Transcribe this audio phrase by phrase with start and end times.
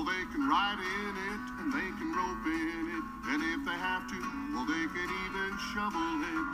[0.00, 3.04] well, they can ride in it and they can rope in it.
[3.28, 4.16] And if they have to,
[4.56, 6.48] well, they can even shovel it.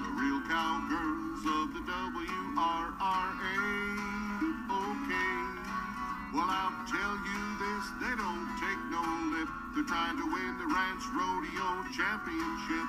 [0.00, 3.60] The real cowgirls of the WRRA.
[4.72, 5.36] Okay.
[6.32, 9.52] Well, I'll tell you this, they don't take no lip.
[9.76, 12.88] They're trying to win the Ranch Rodeo Championship.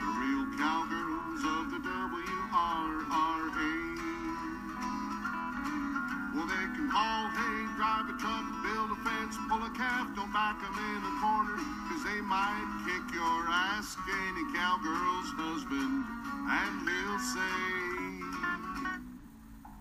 [0.00, 3.83] The real cowgirls of the WRRA.
[6.34, 10.32] Well, they can haul hay, drive a truck, build a fence, pull a calf, don't
[10.32, 11.54] back 'em in a corner,
[11.86, 16.04] 'cause they might kick your ass, any cowgirl's husband,
[16.50, 17.58] and he'll say,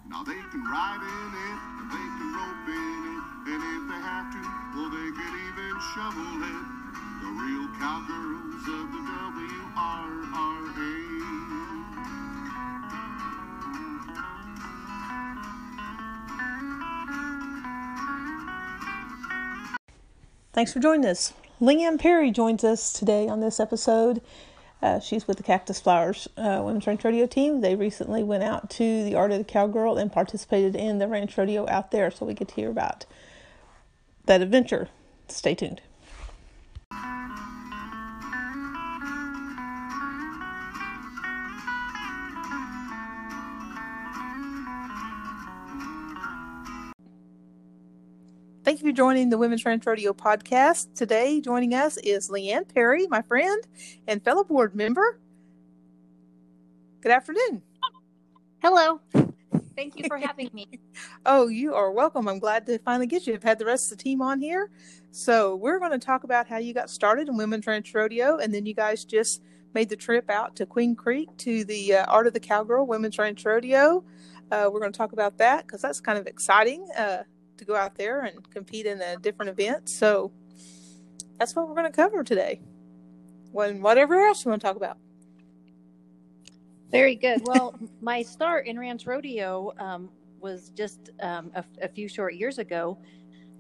[0.06, 4.02] now they can ride in it, and they can rope in it, and if they
[4.12, 4.42] have to,
[4.78, 6.66] well, they could even shovel it.
[7.22, 11.03] The real cowgirls of the WRRA.
[20.54, 21.34] Thanks for joining us.
[21.60, 24.22] Leanne Perry joins us today on this episode.
[24.84, 27.62] Uh, she's with the Cactus Flowers uh, Women's Ranch Rodeo team.
[27.62, 31.36] They recently went out to the Art of the Cowgirl and participated in the ranch
[31.40, 33.08] rodeo out there, so we get to hear about
[34.26, 34.90] that adventure.
[35.28, 35.82] Stay tuned.
[48.64, 50.94] Thank you for joining the Women's Ranch Rodeo podcast.
[50.96, 53.62] Today, joining us is Leanne Perry, my friend
[54.08, 55.20] and fellow board member.
[57.02, 57.62] Good afternoon.
[58.62, 59.02] Hello.
[59.76, 60.68] Thank you for having me.
[61.26, 62.30] Oh, you are welcome.
[62.30, 63.34] I'm glad to finally get you.
[63.34, 64.70] I've had the rest of the team on here.
[65.12, 68.54] So, we're going to talk about how you got started in Women's Ranch Rodeo, and
[68.54, 69.42] then you guys just
[69.74, 73.18] made the trip out to Queen Creek to the uh, Art of the Cowgirl Women's
[73.18, 74.06] Ranch Rodeo.
[74.52, 77.24] Uh, we're going to talk about that because that's kind of exciting uh,
[77.66, 79.90] to go out there and compete in a different event.
[79.90, 80.32] So,
[81.40, 82.62] that's what we're going to cover today.
[83.52, 84.98] When whatever else you want to talk about.
[86.92, 87.42] Very good.
[87.46, 90.10] Well, my start in Ranch Rodeo um,
[90.40, 92.98] was just um, a, a, few short years ago.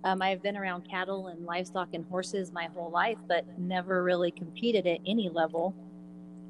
[0.03, 4.31] Um, I've been around cattle and livestock and horses my whole life, but never really
[4.31, 5.75] competed at any level.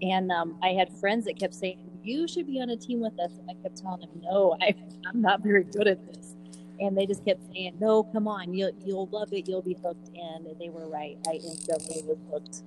[0.01, 3.17] And um, I had friends that kept saying, "You should be on a team with
[3.19, 4.75] us," and I kept telling them, "No, I,
[5.07, 6.35] I'm not very good at this."
[6.79, 10.09] And they just kept saying, "No, come on, you'll you'll love it, you'll be hooked."
[10.15, 11.17] And they were right.
[11.27, 12.63] I instantly was hooked.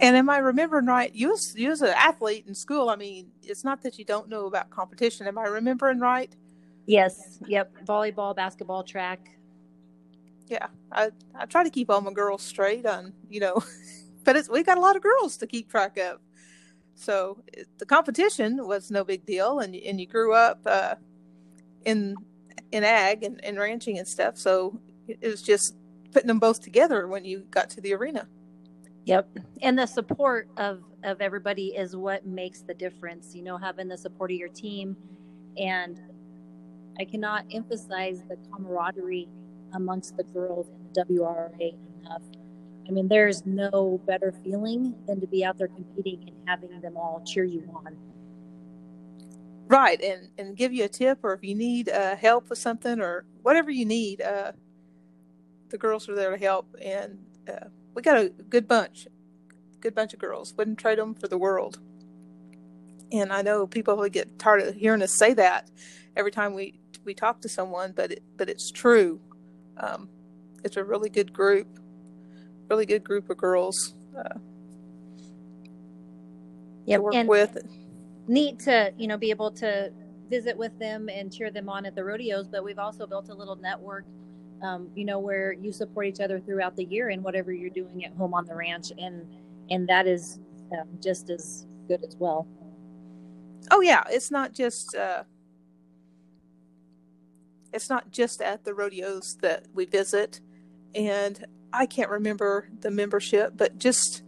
[0.00, 1.14] And am I remembering right?
[1.14, 2.88] You was you was an athlete in school.
[2.88, 5.26] I mean, it's not that you don't know about competition.
[5.26, 6.34] Am I remembering right?
[6.86, 7.38] Yes.
[7.46, 7.84] Yep.
[7.84, 9.20] Volleyball, basketball, track.
[10.48, 13.62] Yeah, I I try to keep all my girls straight on you know,
[14.24, 16.18] but it's we got a lot of girls to keep track of.
[16.94, 20.94] So it, the competition was no big deal, and and you grew up uh,
[21.84, 22.16] in
[22.72, 24.36] in ag and, and ranching and stuff.
[24.36, 25.74] So it was just
[26.12, 28.26] putting them both together when you got to the arena.
[29.04, 29.38] Yep.
[29.62, 33.34] And the support of of everybody is what makes the difference.
[33.34, 34.96] You know, having the support of your team
[35.56, 36.00] and
[36.98, 39.28] I cannot emphasize the camaraderie
[39.72, 41.70] amongst the girls in the WRA
[42.02, 42.22] enough.
[42.86, 46.96] I mean, there's no better feeling than to be out there competing and having them
[46.96, 47.96] all cheer you on.
[49.70, 53.00] Right, and and give you a tip, or if you need uh, help with something,
[53.00, 54.50] or whatever you need, uh,
[55.68, 59.06] the girls are there to help, and uh, we got a good bunch,
[59.80, 60.54] good bunch of girls.
[60.56, 61.78] Wouldn't trade them for the world.
[63.12, 65.70] And I know people will get tired of hearing us say that
[66.16, 69.20] every time we we talk to someone, but it, but it's true.
[69.76, 70.08] Um,
[70.64, 71.68] it's a really good group,
[72.68, 73.94] really good group of girls.
[74.18, 74.34] Uh,
[76.86, 76.98] yep.
[76.98, 77.56] to work and with.
[78.30, 79.92] Neat to you know be able to
[80.30, 83.34] visit with them and cheer them on at the rodeos, but we've also built a
[83.34, 84.04] little network
[84.62, 88.04] um, you know, where you support each other throughout the year and whatever you're doing
[88.04, 89.26] at home on the ranch, and
[89.70, 90.38] and that is
[90.72, 92.46] um, just as good as well.
[93.70, 95.24] Oh yeah, it's not just uh,
[97.72, 100.40] it's not just at the rodeos that we visit,
[100.94, 104.22] and I can't remember the membership, but just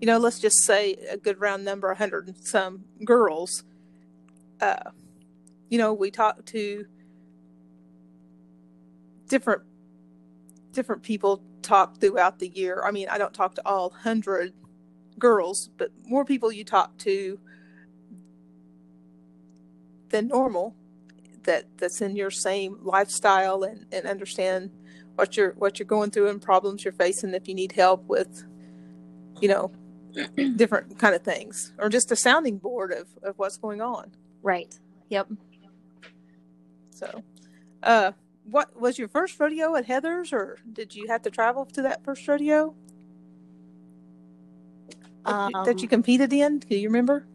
[0.00, 3.64] you know, let's just say a good round number, a hundred and some girls.
[4.60, 4.90] Uh,
[5.68, 6.86] you know, we talk to
[9.28, 9.62] different
[10.72, 12.82] different people talk throughout the year.
[12.84, 14.52] I mean, I don't talk to all hundred
[15.18, 17.38] girls, but more people you talk to
[20.10, 20.76] than normal
[21.44, 24.70] that that's in your same lifestyle and, and understand
[25.16, 28.44] what you're what you're going through and problems you're facing if you need help with
[29.40, 29.70] you know
[30.56, 34.10] different kind of things or just a sounding board of, of what's going on
[34.42, 34.78] right
[35.08, 35.28] yep
[36.90, 37.22] so
[37.82, 38.12] uh
[38.44, 42.04] what was your first rodeo at Heather's, or did you have to travel to that
[42.04, 42.74] first rodeo
[45.24, 46.58] that you- that you Um, competed in?
[46.58, 47.26] Do you remember?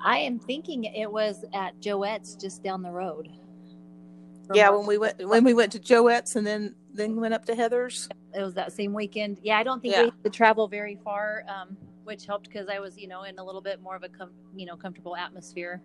[0.00, 3.28] I am thinking it was at Joette's just down the road.
[4.52, 7.54] Yeah, when we went when we went to Joette's and then then went up to
[7.54, 8.08] Heather's.
[8.34, 9.38] it was that same weekend.
[9.42, 10.00] Yeah, I don't think Yeah.
[10.02, 13.38] we had to travel very far, um, which helped because I was, you know, in
[13.38, 15.80] a little bit more of a, com- you know, comfortable atmosphere.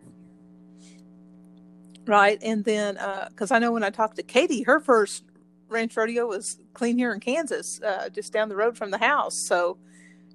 [2.06, 2.98] Right, and then
[3.30, 5.24] because I know when I talked to Katie, her first
[5.70, 9.36] ranch rodeo was clean here in Kansas, uh, just down the road from the house.
[9.36, 9.78] So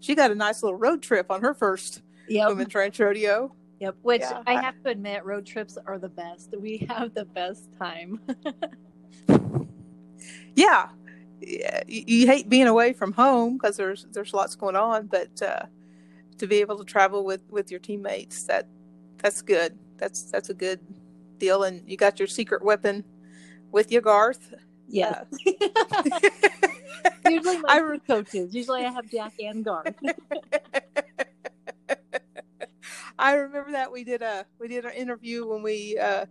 [0.01, 2.49] she got a nice little road trip on her first Yep.
[2.49, 3.55] women's ranch rodeo.
[3.81, 3.97] Yep.
[4.03, 6.55] Which Yeah, I I- have to admit, road trips are the best.
[6.59, 8.21] We have the best time.
[10.55, 10.89] Yeah,
[11.41, 15.67] yeah you, hate being away from home because there's there's lots going on, but uh,
[16.39, 18.69] to be able to travel with with your teammates that
[19.19, 19.79] that's good.
[19.97, 20.81] That's that's a good
[21.39, 23.05] deal, and you got your secret weapon
[23.73, 24.55] with you, Garth.
[24.89, 25.25] Yeah.
[25.47, 26.03] Uh,
[27.29, 28.55] Usually my I I re- coaches.
[28.55, 29.95] Usually I have Jack and Garth.
[33.19, 36.27] I remember that we did a we did an interview when we uh,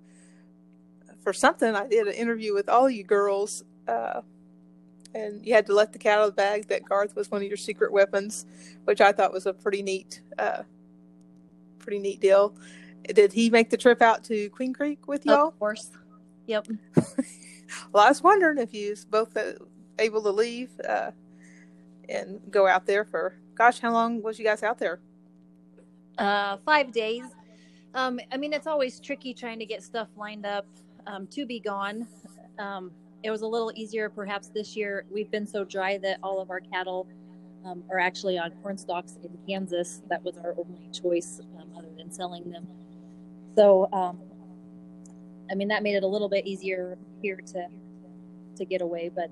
[1.27, 4.21] for something I did an interview with all you girls, uh,
[5.13, 7.41] and you had to let the cat out of the bag that Garth was one
[7.41, 8.45] of your secret weapons,
[8.85, 10.63] which I thought was a pretty neat, uh,
[11.79, 12.55] pretty neat deal.
[13.13, 15.49] Did he make the trip out to Queen Creek with y'all?
[15.49, 15.91] Of course.
[16.45, 16.67] Yep.
[17.91, 19.51] Well, I was wondering if you was both uh,
[19.99, 21.11] able to leave uh,
[22.07, 23.35] and go out there for.
[23.55, 25.01] Gosh, how long was you guys out there?
[26.17, 27.25] Uh, five days.
[27.93, 30.65] Um, I mean, it's always tricky trying to get stuff lined up
[31.07, 32.07] um, to be gone.
[32.59, 32.91] Um,
[33.23, 35.05] it was a little easier perhaps this year.
[35.11, 37.07] We've been so dry that all of our cattle
[37.65, 40.01] um, are actually on corn stalks in Kansas.
[40.09, 42.67] That was our only choice um, other than selling them.
[43.55, 44.19] So, um,
[45.51, 47.67] I mean, that made it a little bit easier here to
[48.55, 49.29] to get away, but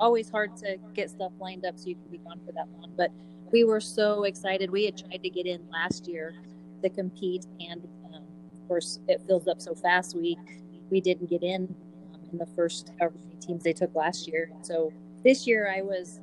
[0.00, 2.92] always hard to get stuff lined up so you can be gone for that long.
[2.96, 3.10] But
[3.50, 4.70] we were so excited.
[4.70, 6.34] We had tried to get in last year
[6.82, 8.22] to compete, and um,
[8.52, 10.16] of course, it fills up so fast.
[10.16, 10.36] We
[10.90, 11.74] we didn't get in
[12.14, 14.50] um, in the first however many teams they took last year.
[14.62, 14.92] So
[15.24, 16.20] this year, I was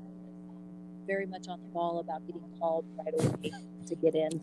[1.05, 3.51] very much on the ball about getting called right away
[3.87, 4.41] to get in.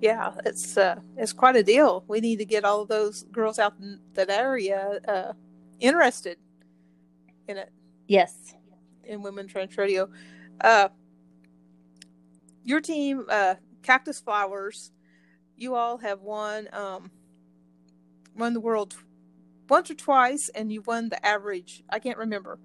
[0.00, 2.04] Yeah, it's uh, it's quite a deal.
[2.08, 5.32] We need to get all of those girls out in that area uh,
[5.80, 6.38] interested
[7.48, 7.72] in it
[8.06, 8.54] Yes.
[9.04, 10.10] in women's ranch rodeo.
[10.60, 10.88] Uh,
[12.64, 14.92] your team, uh, Cactus Flowers,
[15.56, 17.10] you all have won um,
[18.36, 18.96] won the world
[19.68, 21.82] once or twice, and you won the average.
[21.90, 22.58] I can't remember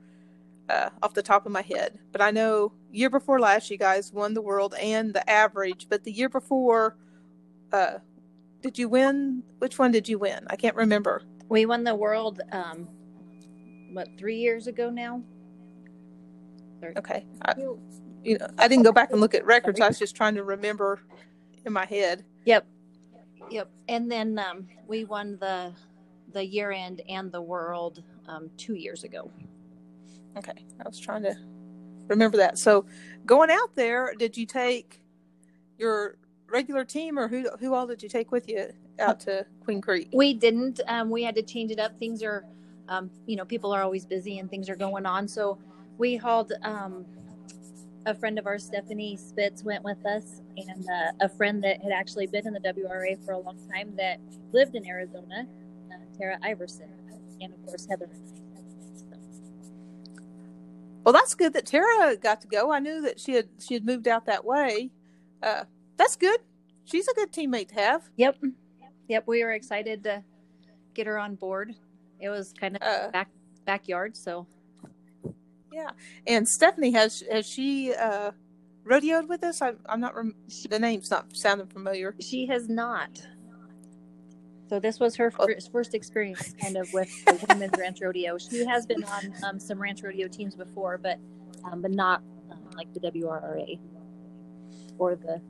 [0.69, 4.11] uh, off the top of my head, but I know year before last, you guys
[4.11, 5.87] won the world and the average.
[5.89, 6.97] But the year before,
[7.71, 7.99] uh,
[8.61, 9.43] did you win?
[9.59, 10.45] Which one did you win?
[10.47, 11.23] I can't remember.
[11.47, 12.87] We won the world, um,
[13.91, 15.23] what, three years ago now?
[16.97, 17.55] Okay, I,
[18.23, 19.81] you know, I didn't go back and look at records.
[19.81, 20.99] I was just trying to remember
[21.65, 22.23] in my head.
[22.45, 22.65] Yep.
[23.51, 23.69] Yep.
[23.87, 25.73] And then um, we won the
[26.31, 29.31] the year end and the world um, two years ago.
[30.37, 31.35] Okay, I was trying to
[32.07, 32.59] remember that.
[32.59, 32.85] So,
[33.25, 35.01] going out there, did you take
[35.77, 36.17] your
[36.47, 38.69] regular team, or who who all did you take with you
[38.99, 40.09] out to Queen Creek?
[40.13, 40.79] We didn't.
[40.87, 41.97] Um, we had to change it up.
[41.97, 42.45] Things are,
[42.87, 45.27] um, you know, people are always busy and things are going on.
[45.27, 45.57] So
[45.97, 47.05] we hauled um,
[48.05, 51.91] a friend of ours, Stephanie Spitz, went with us, and uh, a friend that had
[51.91, 54.19] actually been in the WRA for a long time that
[54.51, 55.45] lived in Arizona,
[55.91, 56.89] uh, Tara Iverson,
[57.41, 58.09] and of course Heather.
[61.03, 62.71] Well, that's good that Tara got to go.
[62.71, 64.91] I knew that she had she had moved out that way.
[65.41, 65.63] Uh,
[65.97, 66.39] that's good.
[66.85, 68.03] She's a good teammate to have.
[68.17, 68.37] Yep.
[69.07, 69.23] Yep.
[69.25, 70.23] We were excited to
[70.93, 71.73] get her on board.
[72.19, 73.29] It was kind of Uh, back
[73.65, 74.45] backyard, so
[75.71, 75.91] yeah.
[76.27, 78.31] And Stephanie has has she uh,
[78.85, 79.61] rodeoed with us?
[79.61, 80.15] I, I'm not.
[80.15, 80.35] Rem-
[80.69, 82.15] the name's not sounding familiar.
[82.19, 83.21] she has not.
[84.69, 85.45] So this was her Oh.
[85.47, 88.37] first, first experience, kind of with the women's ranch rodeo.
[88.37, 91.17] She has been on um, some ranch rodeo teams before, but
[91.63, 92.21] um, but not
[92.51, 93.79] um, like the WRRA
[94.97, 95.41] or the.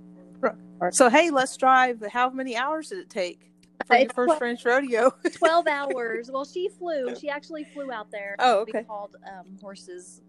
[0.91, 2.01] So hey, let's drive.
[2.13, 3.48] How many hours did it take
[3.89, 5.11] for your first twelve- French rodeo?
[5.33, 6.29] Twelve hours.
[6.31, 7.15] Well, she flew.
[7.19, 8.35] She actually flew out there.
[8.39, 8.85] Oh, We okay.
[8.87, 10.21] hauled um, horses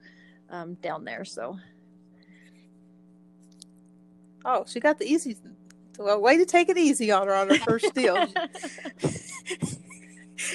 [0.50, 1.24] um, down there.
[1.24, 1.58] So
[4.44, 5.36] Oh, she got the easy.
[5.98, 8.16] Well, way to take it easy on her on her first deal.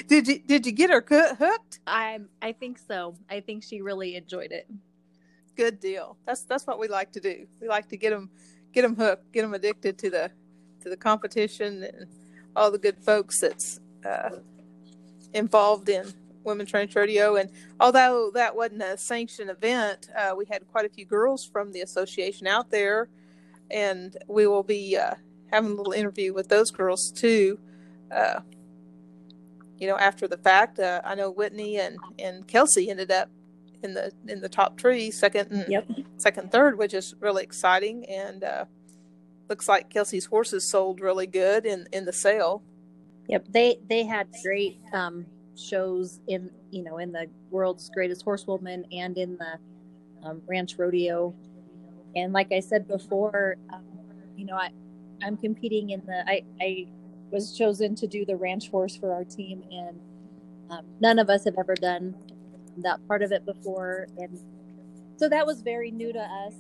[0.08, 1.80] did you did you get her hooked?
[1.86, 3.16] I I think so.
[3.30, 4.68] I think she really enjoyed it.
[5.56, 6.18] Good deal.
[6.26, 7.46] That's that's what we like to do.
[7.62, 8.32] We like to get them
[8.74, 10.32] get them hooked, get them addicted to the
[10.82, 12.08] to the competition and
[12.56, 14.30] all the good folks that's uh,
[15.34, 17.36] involved in Women's Ranch Rodeo.
[17.36, 21.72] And although that wasn't a sanctioned event, uh, we had quite a few girls from
[21.72, 23.10] the association out there.
[23.72, 25.16] And we will be uh,
[25.52, 27.60] having a little interview with those girls too.
[28.12, 28.42] Uh,
[29.78, 33.30] you know, after the fact, uh, I know Whitney and, and Kelsey ended up
[33.84, 35.88] in the in the top three, second, and Yep.
[36.18, 38.06] second, third, which is really exciting.
[38.06, 38.66] And uh,
[39.50, 42.64] looks like Kelsey's horses sold really good in in the sale.
[43.28, 45.26] Yep, they they had great um,
[45.58, 51.34] shows in you know in the world's greatest horsewoman and in the um, ranch rodeo,
[52.16, 53.84] and like I said before, um,
[54.36, 54.70] you know I
[55.24, 56.88] I'm competing in the I I
[57.32, 60.00] was chosen to do the ranch horse for our team, and
[60.70, 62.16] um, none of us have ever done
[62.78, 64.40] that part of it before, and
[65.18, 66.54] so that was very new to us.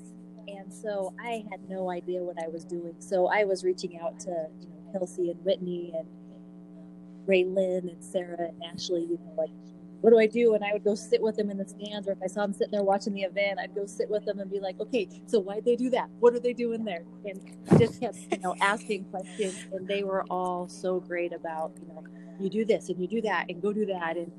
[0.47, 2.95] And so I had no idea what I was doing.
[2.99, 7.89] So I was reaching out to you know, Kelsey and Whitney and um, Ray Lynn
[7.89, 9.49] and Sarah and Ashley, you know, like,
[10.01, 10.53] what do I do?
[10.53, 12.53] And I would go sit with them in the stands, or if I saw them
[12.53, 15.39] sitting there watching the event, I'd go sit with them and be like, okay, so
[15.39, 16.09] why'd they do that?
[16.19, 17.03] What are they doing there?
[17.25, 17.41] And
[17.79, 19.65] just kept, you know, asking questions.
[19.73, 22.03] And they were all so great about, you know,
[22.39, 24.15] you do this and you do that and go do that.
[24.15, 24.31] And,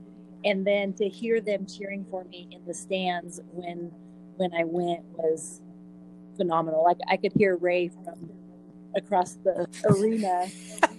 [0.44, 3.90] and then to hear them cheering for me in the stands when,
[4.36, 5.62] when I went was
[6.36, 6.84] phenomenal.
[6.84, 8.30] Like I could hear Ray from
[8.96, 10.46] across the arena,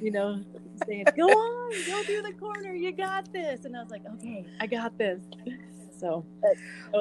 [0.02, 0.44] you know,
[0.86, 2.74] saying, "Go on, go through the corner.
[2.74, 5.22] You got this." And I was like, "Okay, I got this."
[6.00, 6.24] So,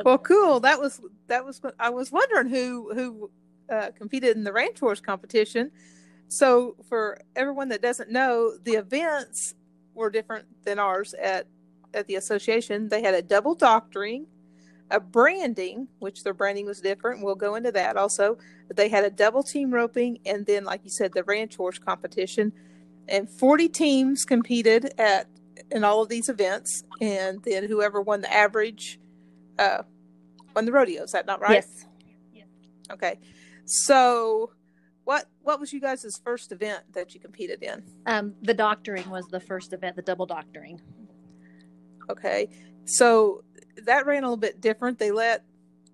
[0.05, 0.61] Well, cool.
[0.61, 1.61] That was that was.
[1.79, 3.31] I was wondering who who
[3.71, 5.71] uh, competed in the ranch horse competition.
[6.29, 9.55] So, for everyone that doesn't know, the events
[9.95, 11.47] were different than ours at
[11.95, 12.89] at the association.
[12.89, 14.27] They had a double doctoring,
[14.91, 17.23] a branding, which their branding was different.
[17.23, 18.39] We'll go into that also.
[18.69, 21.79] But they had a double team roping, and then, like you said, the ranch horse
[21.79, 22.53] competition.
[23.09, 25.29] And forty teams competed at
[25.71, 28.99] in all of these events, and then whoever won the average
[29.59, 29.83] uh,
[30.55, 31.03] won the rodeo.
[31.03, 31.65] Is that not right?
[32.33, 32.47] yes,
[32.91, 33.19] Okay.
[33.65, 34.51] So,
[35.05, 37.83] what what was you guys' first event that you competed in?
[38.07, 40.81] um, the doctoring was the first event, the double doctoring.
[42.11, 42.49] Okay.
[42.85, 43.43] So
[43.85, 44.99] that ran a little bit different.
[44.99, 45.45] They let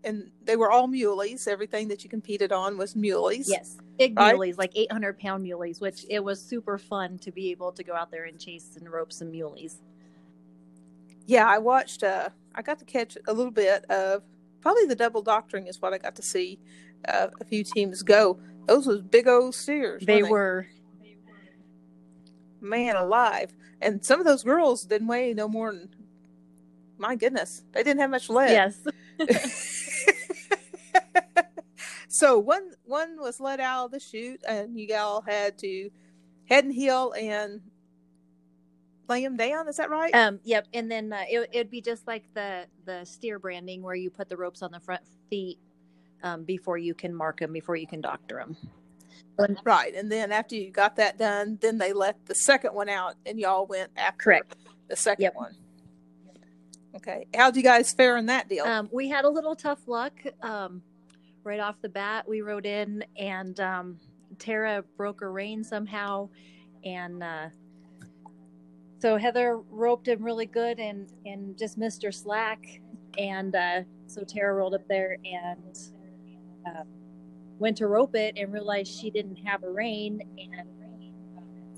[0.04, 1.46] and they were all muleys.
[1.46, 3.48] Everything that you competed on was muleys.
[3.48, 4.34] Yes, big Right.
[4.34, 7.94] muleys, like 800 pound muleys, which it was super fun to be able to go
[7.94, 9.76] out there and chase and rope some muleys.
[11.26, 14.22] Yeah, I watched uh I got to catch a little bit of
[14.60, 16.58] probably the double doctoring is what I got to see
[17.08, 18.38] uh, a few teams go.
[18.66, 20.04] Those was big old steers.
[20.04, 20.66] They weren't were
[22.60, 23.52] man alive.
[23.80, 25.88] And some of those girls didn't weigh no more than
[26.98, 27.62] my goodness.
[27.72, 28.50] They didn't have much lead.
[28.50, 28.78] yes,
[32.08, 35.90] so one one was let out of the chute and you all had to
[36.46, 37.60] head and heel and
[39.08, 40.14] lay him down, is that right?
[40.14, 43.94] Um, yep, and then uh, it it'd be just like the the steer branding where
[43.94, 45.58] you put the ropes on the front feet
[46.22, 48.56] um, before you can mark them, before you can doctor them.
[49.64, 49.94] right.
[49.94, 53.38] And then after you got that done, then they let the second one out and
[53.40, 54.56] y'all went after Correct.
[54.88, 55.34] the second Yep.
[55.34, 55.56] one.
[56.96, 57.26] Okay.
[57.34, 58.64] How'd you guys fare in that deal?
[58.64, 60.82] Um, we had a little tough luck um,
[61.42, 62.28] right off the bat.
[62.28, 63.98] We rode in, and um,
[64.38, 66.28] Tara broke her rein somehow,
[66.84, 67.48] and uh,
[68.98, 72.64] so Heather roped him really good and and just missed her slack,
[73.16, 75.78] and uh, so Tara rolled up there and
[76.66, 76.84] uh,
[77.58, 80.68] went to rope it and realized she didn't have a rein, and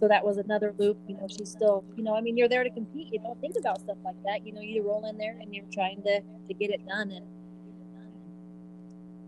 [0.05, 0.99] so that was another loop.
[1.09, 3.09] You know, she's still, you know, I mean, you're there to compete.
[3.11, 4.47] You don't think about stuff like that.
[4.47, 7.11] You know, you roll in there and you're trying to to get it done.
[7.11, 7.25] And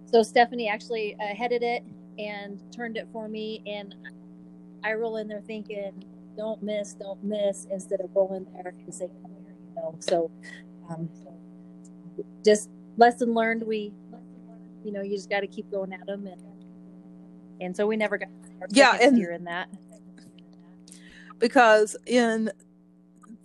[0.04, 1.82] so Stephanie actually uh, headed it
[2.18, 3.94] and turned it for me, and
[4.84, 6.04] I roll in there thinking,
[6.36, 9.96] "Don't miss, don't miss," instead of rolling there and say, "Come here," you know.
[10.00, 10.30] So,
[10.90, 11.08] um,
[12.44, 12.68] just
[12.98, 13.62] lesson learned.
[13.62, 13.94] We,
[14.84, 16.42] you know, you just got to keep going at them, and
[17.62, 18.28] and so we never got
[18.70, 19.68] Yeah, and- in that.
[21.38, 22.50] Because in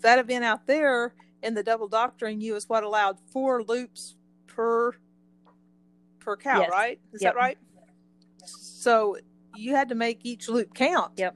[0.02, 4.16] that event out there in the double doctoring you is what allowed four loops
[4.48, 4.94] per
[6.20, 6.70] per cow Yes.
[6.72, 7.34] right is Yep.
[7.34, 7.58] that right
[8.46, 9.18] so
[9.56, 11.36] you had to make each loop count Yep.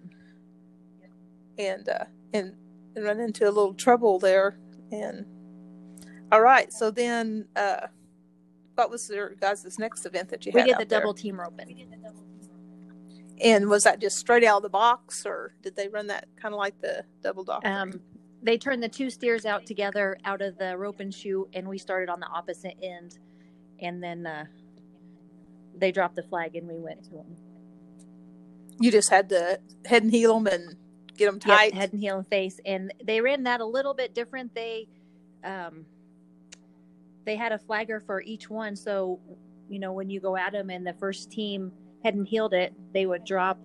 [1.58, 2.56] and uh and,
[2.96, 4.58] and run into a little trouble there
[4.92, 5.26] and
[6.32, 7.88] all right so then uh
[8.76, 11.00] what was your guys' this next event that you We had did the there?
[11.00, 11.88] double team roping.
[13.42, 16.54] And was that just straight out of the box or did they run that kind
[16.54, 17.66] of like the double dock?
[17.66, 18.00] Um,
[18.42, 22.10] they turned the two steers out together out of the roping chute, and we started
[22.10, 23.18] on the opposite end,
[23.80, 24.46] and then uh,
[25.78, 27.36] they dropped the flag, and we went to them.
[28.80, 30.76] you just had to head and heel them and
[31.18, 31.74] get them Yep, tight.
[31.74, 34.54] head and heel and face, and they ran that a little bit different.
[34.54, 34.88] They,
[35.44, 35.86] um,
[37.26, 39.20] they had a flagger for each one, so
[39.70, 41.72] you know when you go at them and the first team
[42.06, 43.60] head and healed it, they would drop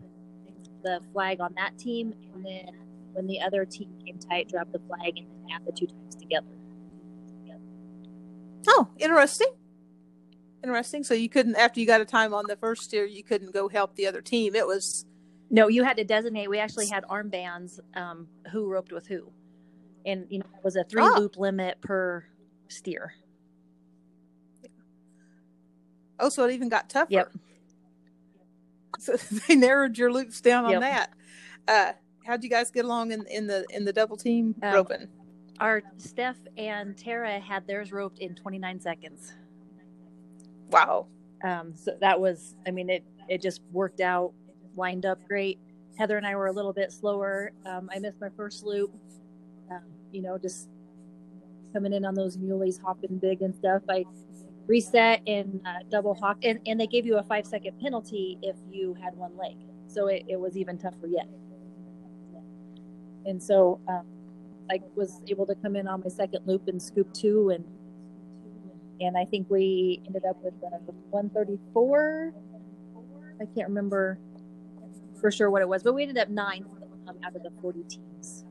[0.83, 2.71] the flag on that team, and then
[3.13, 6.17] when the other team came tight, drop the flag and then add the two times
[6.17, 6.47] together.
[8.67, 9.49] Oh, interesting.
[10.63, 11.03] Interesting.
[11.05, 13.69] So you couldn't, after you got a time on the first steer, you couldn't go
[13.69, 14.55] help the other team.
[14.55, 15.05] It was
[15.51, 16.49] No, you had to designate.
[16.49, 19.33] We actually had armbands um, who roped with who,
[20.07, 21.15] and you know it was a three Oh.
[21.19, 22.25] loop limit per
[22.69, 23.13] steer.
[26.19, 27.09] oh, so it even got tougher.
[27.11, 27.33] Yep.
[29.17, 29.17] So
[29.49, 30.81] they narrowed your loops down on Yep.
[30.83, 31.11] that.
[31.69, 31.93] Uh,
[32.27, 35.09] how'd you guys get along in, in the in the double team Um, roping?
[35.59, 39.33] Our Steph and Tara had theirs roped in 29 seconds.
[40.71, 41.07] Wow.
[41.43, 44.33] Um, so that was, I mean, it it just worked out,
[44.77, 45.59] lined up great.
[45.99, 47.53] Heather and I were a little bit slower.
[47.67, 48.93] Um, I missed my first loop.
[49.71, 50.69] Um, you know, just
[51.73, 53.83] coming in on those muleys, hopping big and stuff.
[53.89, 54.05] I
[54.71, 58.57] reset and uh, double hawk, and, and they gave you a five second penalty if
[58.71, 59.57] you had one leg.
[59.89, 61.29] So it, it was even tougher yet.
[63.27, 64.07] And so um,
[64.71, 67.65] I was able to come in on my second loop and scoop two, and
[69.01, 70.79] and I think we ended up with uh,
[71.11, 72.33] 134.
[73.41, 74.19] I can't remember
[75.21, 76.65] for sure what it was, but we ended up nine
[77.09, 78.45] um, out of the 40 teams.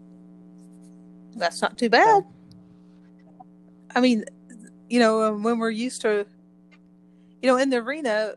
[1.36, 2.24] That's not too bad.
[3.96, 4.26] I mean,
[4.90, 6.26] you know, um, when we're used to,
[7.42, 8.34] you know, in the arena,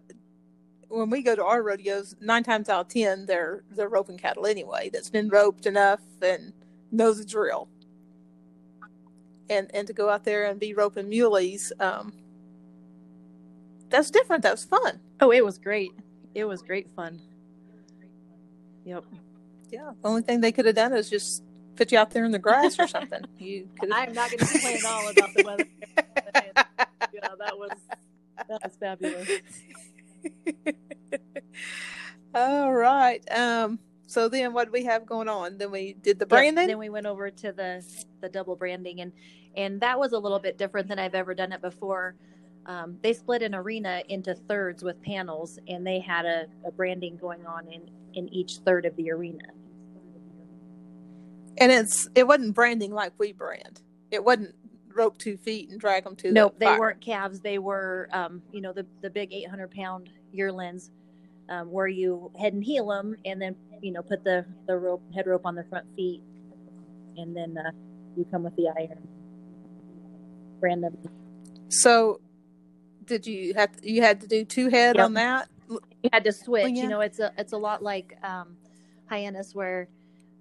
[0.88, 4.46] when we go to our rodeos, nine times out of ten, they're they're roping cattle
[4.46, 4.90] anyway.
[4.92, 6.52] That's been roped enough and
[6.90, 7.68] knows the drill.
[9.48, 12.12] And and to go out there and be roping muleys, um,
[13.88, 14.42] that's different.
[14.42, 15.00] That was fun.
[15.20, 15.92] Oh, it was great.
[16.34, 17.20] It was great fun.
[18.84, 19.04] Yep.
[19.70, 19.92] Yeah.
[20.02, 21.42] The only thing they could have done is just
[21.76, 23.24] put you out there in the grass or something.
[23.38, 25.64] You could I'm not going to complain at all about the weather.
[26.34, 27.70] yeah, that was
[28.48, 29.28] that was fabulous.
[32.34, 33.22] All right.
[33.32, 33.78] Um.
[34.06, 35.58] So then, what do we have going on?
[35.58, 36.68] Then we did the branding.
[36.68, 37.84] Then we went over to the
[38.20, 39.12] the double branding, and
[39.56, 42.16] and that was a little bit different than I've ever done it before.
[42.66, 47.16] Um, they split an arena into thirds with panels, and they had a, a branding
[47.18, 49.44] going on in in each third of the arena.
[51.58, 53.82] and it's it wasn't branding like we brand.
[54.10, 54.54] It wasn't
[54.94, 56.32] rope two feet and drag them to.
[56.32, 56.78] Nope, the they fire.
[56.80, 57.40] weren't calves.
[57.40, 60.90] They were, um, you know, the the big 800 pound yearlings,
[61.48, 65.02] um, where you head and heel them, and then you know put the the rope
[65.14, 66.22] head rope on the front feet,
[67.16, 67.70] and then uh,
[68.16, 69.06] you come with the iron,
[70.60, 70.96] brand them.
[71.68, 72.20] So,
[73.04, 75.04] did you have you had to do two head Yep.
[75.04, 75.48] on that?
[75.68, 76.72] You had to switch.
[76.74, 76.82] yeah.
[76.82, 78.56] You know, it's a it's a lot like um,
[79.08, 79.88] Hyannis, where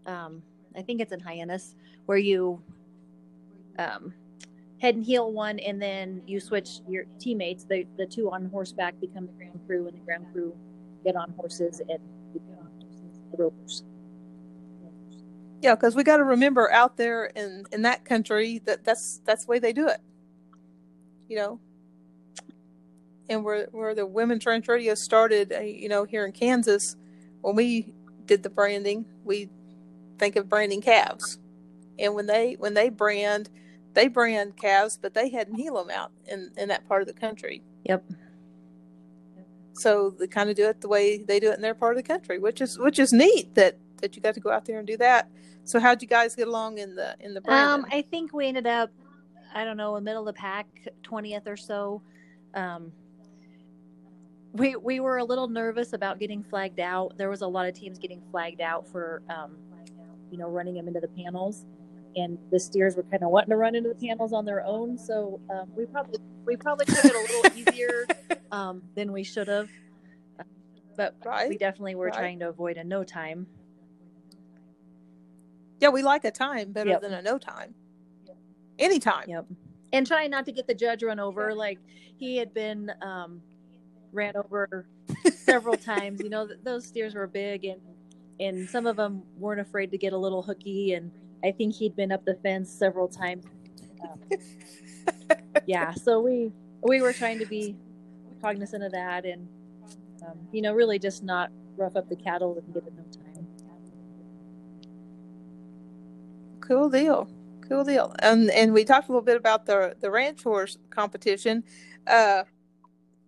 [0.05, 0.41] um,
[0.75, 2.61] I think it's in Hyannis, where you
[3.79, 4.13] um,
[4.81, 7.63] head and heel one, and then you switch your teammates.
[7.63, 10.55] The the two on horseback become the ground crew, and the ground crew
[11.05, 11.99] get on horses and
[12.33, 12.67] become
[13.31, 13.83] the ropers.
[15.61, 19.45] Yeah, because we got to remember out there in in that country that that's that's
[19.45, 20.01] the way they do it.
[21.29, 21.59] You know,
[23.29, 26.95] and where where the women's Ranch Rodeo started, uh, you know, here in Kansas,
[27.41, 27.93] when we
[28.25, 29.49] did the branding, we
[30.17, 31.37] think of branding calves,
[31.99, 33.51] and when they when they brand,
[33.93, 37.13] they brand calves, but they hadn't heel them out in in that part of the
[37.13, 37.63] country.
[37.85, 38.03] Yep.
[39.73, 42.03] So they kind of do it the way they do it in their part of
[42.03, 44.79] the country, which is which is neat that that you got to go out there
[44.79, 45.29] and do that.
[45.63, 47.85] So how'd you guys get along in the in the branding?
[47.85, 48.89] Um, I think we ended up,
[49.53, 50.67] I don't know, in the middle of the pack,
[51.03, 52.01] twentieth or so.
[52.53, 52.91] Um,
[54.53, 57.17] we we were a little nervous about getting flagged out.
[57.17, 59.55] There was a lot of teams getting flagged out for, um,
[60.29, 61.65] you know, running them into the panels,
[62.15, 64.97] and the steers were kind of wanting to run into the panels on their own.
[64.97, 68.05] So um, we probably we probably took it a little easier
[68.51, 69.69] um, than we should have.
[70.97, 71.15] But
[71.47, 72.13] we definitely were Right.
[72.13, 73.47] trying to avoid a no time.
[75.79, 77.01] Yeah, we like a time better Yep.
[77.01, 77.73] than a no time.
[78.77, 79.25] Anytime.
[79.27, 79.45] Yep.
[79.93, 81.53] And trying not to get the judge run over.
[81.55, 81.79] Like
[82.17, 83.41] he had been um,
[84.11, 84.85] ran over
[85.33, 86.21] several times.
[86.21, 87.81] You know, th- those steers were big and
[88.39, 90.93] and some of them weren't afraid to get a little hooky.
[90.93, 91.11] And
[91.43, 93.45] I think he'd been up the fence several times.
[94.03, 95.93] Um, yeah.
[95.93, 96.51] So we
[96.81, 97.75] we were trying to be
[98.41, 99.47] cognizant of that and
[100.25, 103.47] um, you know really just not rough up the cattle and give it no time.
[106.59, 107.27] Cool deal.
[107.67, 108.15] Cool deal.
[108.19, 111.63] And and we talked a little bit about the the ranch horse competition.
[112.07, 112.43] Uh,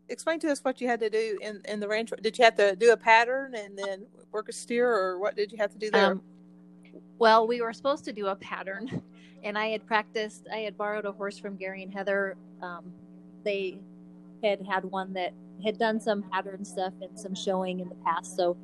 [0.09, 2.11] explain to us what you had to do in in the ranch.
[2.21, 5.51] Did you have to do a pattern and then work a steer, or what did
[5.51, 6.11] you have to do there?
[6.11, 6.21] Um,
[7.19, 9.01] Well, we were supposed to do a pattern,
[9.43, 10.47] and I had practiced.
[10.51, 12.35] I had borrowed a horse from Gary and Heather.
[12.61, 12.93] Um,
[13.43, 13.79] they
[14.43, 18.35] had had one that had done some pattern stuff and some showing in the past,
[18.35, 18.57] so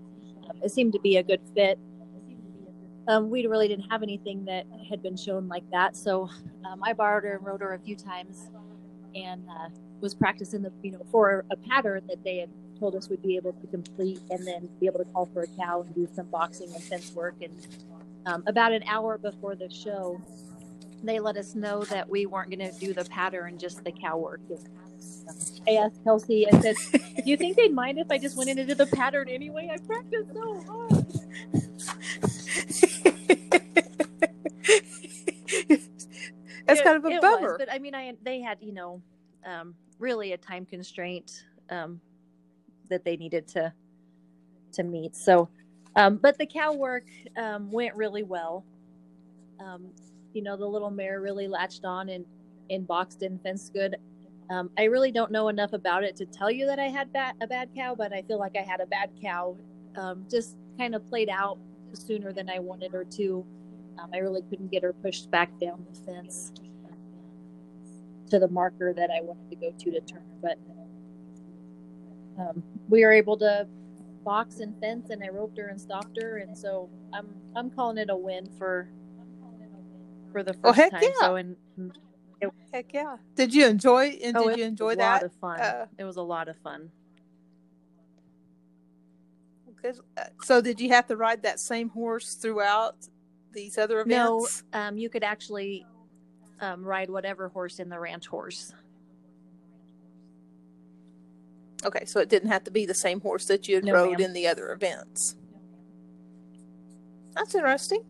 [0.50, 1.80] um, it seemed to be a good fit.
[3.08, 6.30] Um, we really didn't have anything that had been shown like that, so
[6.70, 8.50] um, I borrowed her and rode her a few times,
[9.16, 9.70] and uh,
[10.02, 13.36] was practicing the you know for a pattern that they had told us we'd be
[13.36, 16.28] able to complete, and then be able to call for a cow and do some
[16.28, 17.36] boxing and fence work.
[17.42, 17.52] And
[18.26, 20.20] um, about an hour before the show,
[21.04, 24.18] they let us know that we weren't going to do the pattern, just the cow
[24.18, 24.42] work.
[25.68, 28.76] I asked Kelsey, I said, Do you think they'd mind if I just went into
[28.76, 29.70] the pattern anyway?
[29.72, 31.06] I practiced so hard.
[36.68, 37.54] That's It- kind of a bummer.
[37.54, 39.02] was, but I mean, I they had you know
[39.46, 42.00] um, really a time constraint um,
[42.90, 43.74] that they needed to
[44.74, 45.16] to meet.
[45.16, 45.50] So,
[46.00, 47.04] um, but the cow work
[47.36, 48.66] um, went really well.
[49.60, 49.88] Um,
[50.34, 52.26] you know, the little mare really latched on and
[52.70, 53.98] and boxed and fenced good.
[54.50, 57.36] Um, I really don't know enough about it to tell you that I had bad,
[57.42, 59.58] a bad cow, but I feel like I had a bad cow.
[59.98, 61.60] Um, just kind of played out
[61.94, 63.46] sooner than I wanted her to.
[64.02, 66.54] Um, I really couldn't get her pushed back down the fence
[68.30, 70.24] to the marker that I wanted to go to to turn.
[70.42, 70.58] But
[72.88, 73.68] we were able to
[74.24, 77.98] box and fence, and I roped her and stopped her, and so I'm I'm calling
[77.98, 78.90] it a win for
[80.32, 81.02] for the first Oh, heck time.
[81.04, 81.10] yeah.
[81.20, 81.56] So and
[82.72, 83.18] Heck yeah!
[83.36, 84.20] Did you enjoy?
[84.24, 85.14] And oh, did it you was enjoy a that?
[85.14, 85.60] lot of fun.
[85.60, 86.92] Uh, it was a lot of fun.
[89.84, 92.96] Uh, So, did you have to ride that same horse throughout
[93.54, 94.64] these other No, events?
[94.74, 95.86] um, you could actually
[96.60, 98.72] um, ride whatever horse in the ranch horse.
[101.86, 104.20] Okay, so it didn't have to be the same horse that you had No, rode
[104.20, 104.22] ma'am.
[104.22, 105.36] in the other events.
[107.36, 108.04] That's interesting.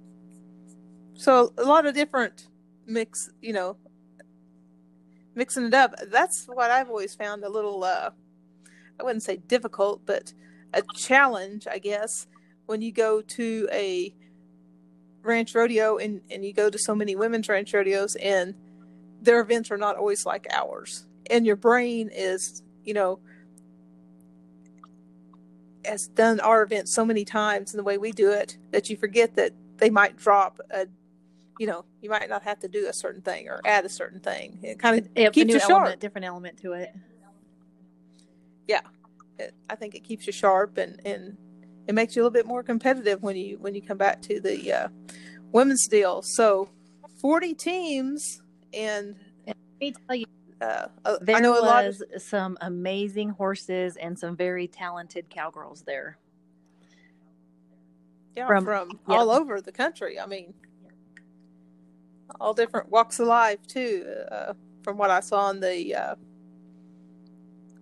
[1.13, 2.47] So a lot of different
[2.87, 3.77] mix, you know,
[5.35, 5.93] mixing it up.
[6.11, 8.09] That's what I've always found a little uh
[8.99, 10.33] I wouldn't say difficult, but
[10.73, 12.27] a challenge, I guess,
[12.65, 14.13] when you go to a
[15.21, 18.55] ranch rodeo and, and you go to so many women's ranch rodeos and
[19.21, 21.05] their events are not always like ours.
[21.29, 23.19] And your brain is, you know,
[25.89, 28.97] has done our event so many times and the way we do it that you
[28.97, 30.87] forget that they might drop a
[31.57, 34.19] you know you might not have to do a certain thing or add a certain
[34.19, 34.59] thing.
[34.63, 36.89] It kind of Yep, a keeps you element, sharp different element to it.
[39.39, 41.37] it, i think it keeps you sharp and and
[41.87, 44.39] it makes you a little bit more competitive when you when you come back to
[44.39, 44.87] the uh,
[45.51, 46.21] women's deal.
[46.21, 46.69] So
[47.19, 49.15] 40 teams and
[49.47, 50.25] Let me tell you,
[50.61, 54.67] uh, uh, there i know a lot of was some amazing horses and some very
[54.67, 56.17] talented cowgirls there.
[58.35, 59.15] yeah, from, from- yeah.
[59.17, 60.19] all over the country.
[60.19, 60.53] I mean,
[62.39, 64.05] all different walks of life too.
[64.31, 66.15] Uh, from what I saw on the uh,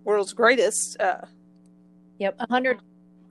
[0.04, 1.22] world's greatest, uh,
[2.18, 2.80] Yep, a hundred,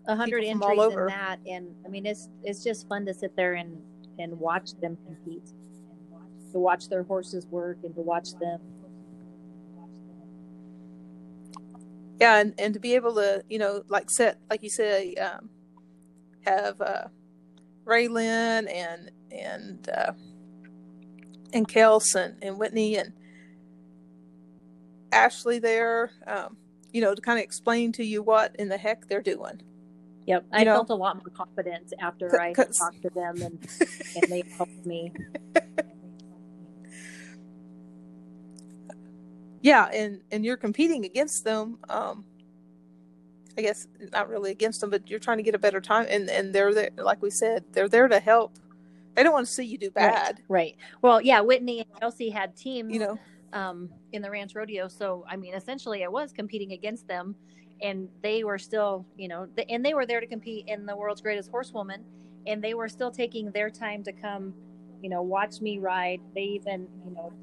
[0.08, 1.02] a hundred from all entries over.
[1.08, 3.82] in that, and I mean, it's it's just fun to sit there and
[4.20, 5.48] and watch them compete,
[6.54, 8.62] to watch their horses work, and to watch them.
[12.20, 15.50] Yeah, and, and to be able to, you know, like set, like you say, um,
[16.46, 17.06] have uh,
[17.86, 20.12] Raylan and and uh,
[21.54, 23.14] and Kels and, and Whitney and
[25.12, 26.58] Ashley there, um,
[26.92, 29.62] you know, to kind of explain to you what in the heck they're doing.
[30.26, 30.74] Yep, I You know?
[30.74, 33.60] felt a lot more confident after C- I talked to them, and
[34.16, 35.14] and they helped me.
[39.68, 42.24] yeah and and you're competing against them um
[43.58, 46.30] i guess not really against them but you're trying to get a better time and
[46.30, 48.58] and they're there like we said they're there to help
[49.16, 50.76] they don't want to see you do bad Right.
[51.02, 52.94] Well, yeah, Whitney and Chelsea had teams.
[52.94, 53.20] you know
[53.54, 54.88] um, in the ranch rodeo.
[54.88, 57.36] So, I mean, essentially, I was competing against them,
[57.82, 60.96] and they were still, you know, th- and they were there to compete in the
[60.96, 62.04] world's greatest horsewoman,
[62.46, 64.54] and they were still taking their time to come,
[65.02, 66.22] you know, watch me ride.
[66.36, 67.34] They even, you know,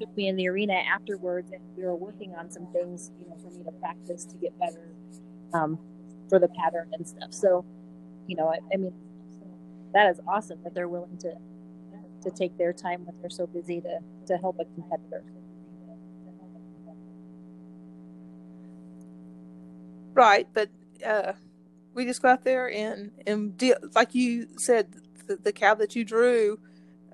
[0.00, 3.36] took me in the arena afterwards, and we were working on some things, you know,
[3.36, 4.94] for me to practice to get better
[5.52, 5.78] um,
[6.28, 7.32] for the pattern and stuff.
[7.32, 7.64] So,
[8.26, 8.92] you know, I, I mean,
[9.92, 11.34] that is awesome that they're willing to
[12.22, 15.24] to take their time when they're so busy to to help a competitor.
[20.12, 20.68] right but
[21.06, 21.32] uh
[21.94, 24.92] we just go out there and and deal like you said
[25.26, 26.58] the, the cow that you drew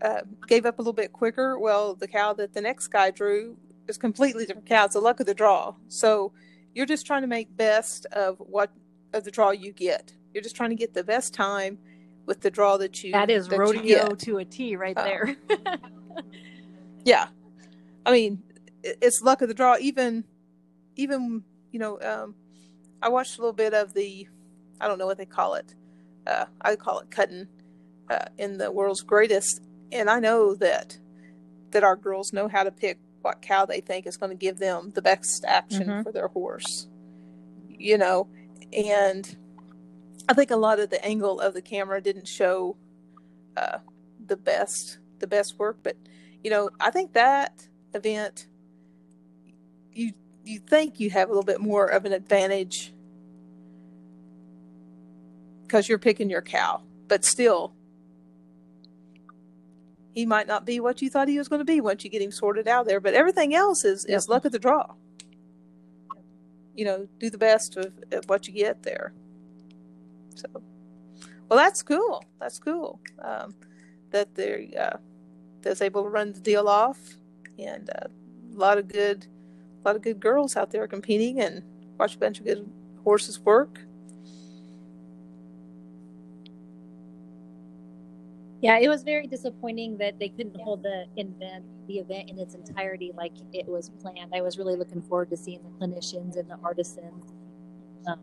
[0.03, 3.57] uh, gave up a little bit quicker well the cow that the next guy drew
[3.89, 6.33] is completely different cow it's the luck of the draw so
[6.75, 8.71] you're just trying to make best of what
[9.13, 11.79] of the draw you get you're just trying to get the best time
[12.27, 15.05] with the draw that you that is that you rodeo to a T right Uh,
[15.05, 15.37] there.
[17.05, 17.29] Yeah,
[18.05, 18.43] I mean,
[18.83, 19.77] it's luck of the draw.
[19.79, 20.25] Even,
[20.97, 22.35] even you know, um,
[23.01, 24.27] I watched a little bit of the,
[24.81, 25.73] I don't know what they call it.
[26.27, 27.47] Uh, I call it cutting
[28.11, 29.61] uh, in the world's greatest,
[29.93, 30.99] and I know that
[31.71, 34.59] that our girls know how to pick what cow they think is going to give
[34.59, 36.03] them the best action Mhm.
[36.05, 36.87] for their horse.
[37.69, 38.29] You know,
[38.73, 39.37] and
[40.29, 42.77] I think a lot of the angle of the camera didn't show
[43.57, 43.79] uh,
[44.25, 45.97] the best the best work, but
[46.45, 48.47] you know, I think that event
[49.93, 50.13] you
[50.45, 52.93] you think you have a little bit more of an advantage
[55.63, 57.75] because you're picking your cow, but still
[60.17, 62.23] he might not be what you thought he was going to be once you get
[62.23, 63.01] him sorted out there.
[63.01, 64.95] But everything else is is luck of the draw.
[66.75, 69.13] You know, do the best of, of what you get there.
[70.35, 70.47] So,
[71.49, 72.25] well, that's cool.
[72.41, 72.99] That's cool.
[73.23, 73.55] Um,
[74.11, 74.97] that they're uh,
[75.61, 76.99] that's able to run the deal off,
[77.59, 78.09] and uh,
[78.55, 79.27] a lot of good,
[79.85, 81.63] a lot of good girls out there competing, and
[81.99, 82.67] watch a bunch of good
[83.05, 83.81] horses work.
[88.67, 92.55] Yeah, it was very disappointing that they couldn't hold the event, the event in its
[92.57, 94.33] entirety like it was planned.
[94.35, 97.33] I was really looking forward to seeing the clinicians and the artisans,
[98.09, 98.21] um,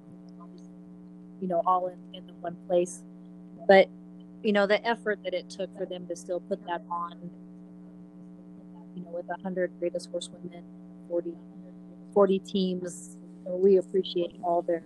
[1.39, 3.03] you know, all in, in the one place.
[3.67, 3.87] But
[4.43, 7.31] you know, the effort that it took for them to still put that on,
[8.95, 10.63] you know, with hundred greatest horsewomen,
[11.09, 11.33] 40,
[12.13, 14.83] 40 teams, know, we appreciate all their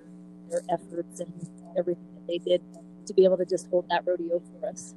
[0.52, 2.62] their efforts and everything that they did
[3.08, 4.96] to be able to just hold that rodeo for us.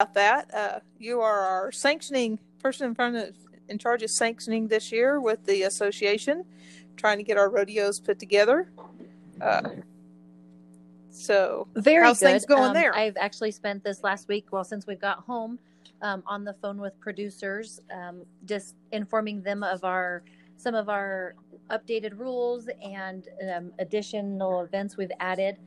[0.00, 3.36] About that, uh, you are our sanctioning person in front of
[3.68, 6.42] in charge of sanctioning this year with the association,
[6.96, 8.72] trying to get our rodeos put together.
[9.42, 9.60] Uh,
[11.10, 12.28] so Very How's good.
[12.28, 12.96] things going Um, there?
[12.96, 15.58] I've actually spent this last week, well, since we've got home,
[16.00, 20.22] um, on the phone with producers, um, just informing them of our
[20.56, 21.34] some of our
[21.70, 25.58] updated rules and um, additional events we've added.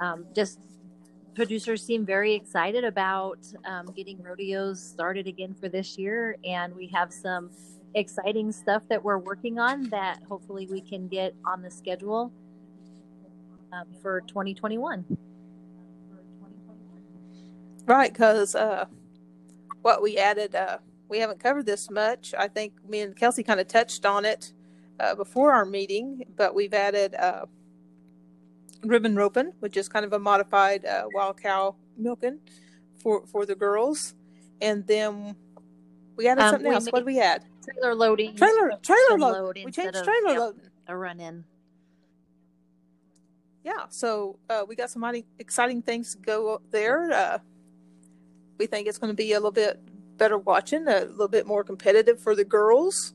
[0.00, 0.58] Um, just
[1.40, 6.86] producers seem very excited about um, getting rodeos started again for this year, and we
[6.86, 7.48] have some
[7.94, 12.30] exciting stuff that we're working on that hopefully we can get on the schedule
[13.72, 15.02] um, for 2021.
[17.86, 18.84] Right, because uh,
[19.80, 20.76] what we added, uh,
[21.08, 22.34] we haven't covered this much.
[22.36, 24.52] I think me and Kelsey kind of touched on it
[25.00, 27.46] uh, before our meeting, but we've added uh,
[28.84, 32.38] ribbon roping, which is kind of a modified uh, wild cow milking
[33.02, 34.14] for for the girls,
[34.60, 35.36] and then
[36.16, 36.86] we added Um, something we else.
[36.86, 37.44] What did we add?
[37.62, 39.32] trailer loading Trailer trailer Some load.
[39.32, 40.38] load We changed of- trailer yep.
[40.38, 40.60] loading.
[40.88, 41.44] a run in
[43.62, 47.38] yeah so uh, we got some mighty exciting things to go there uh,
[48.58, 49.78] we think it's going to be a little bit
[50.16, 53.12] better watching a little bit more competitive for the girls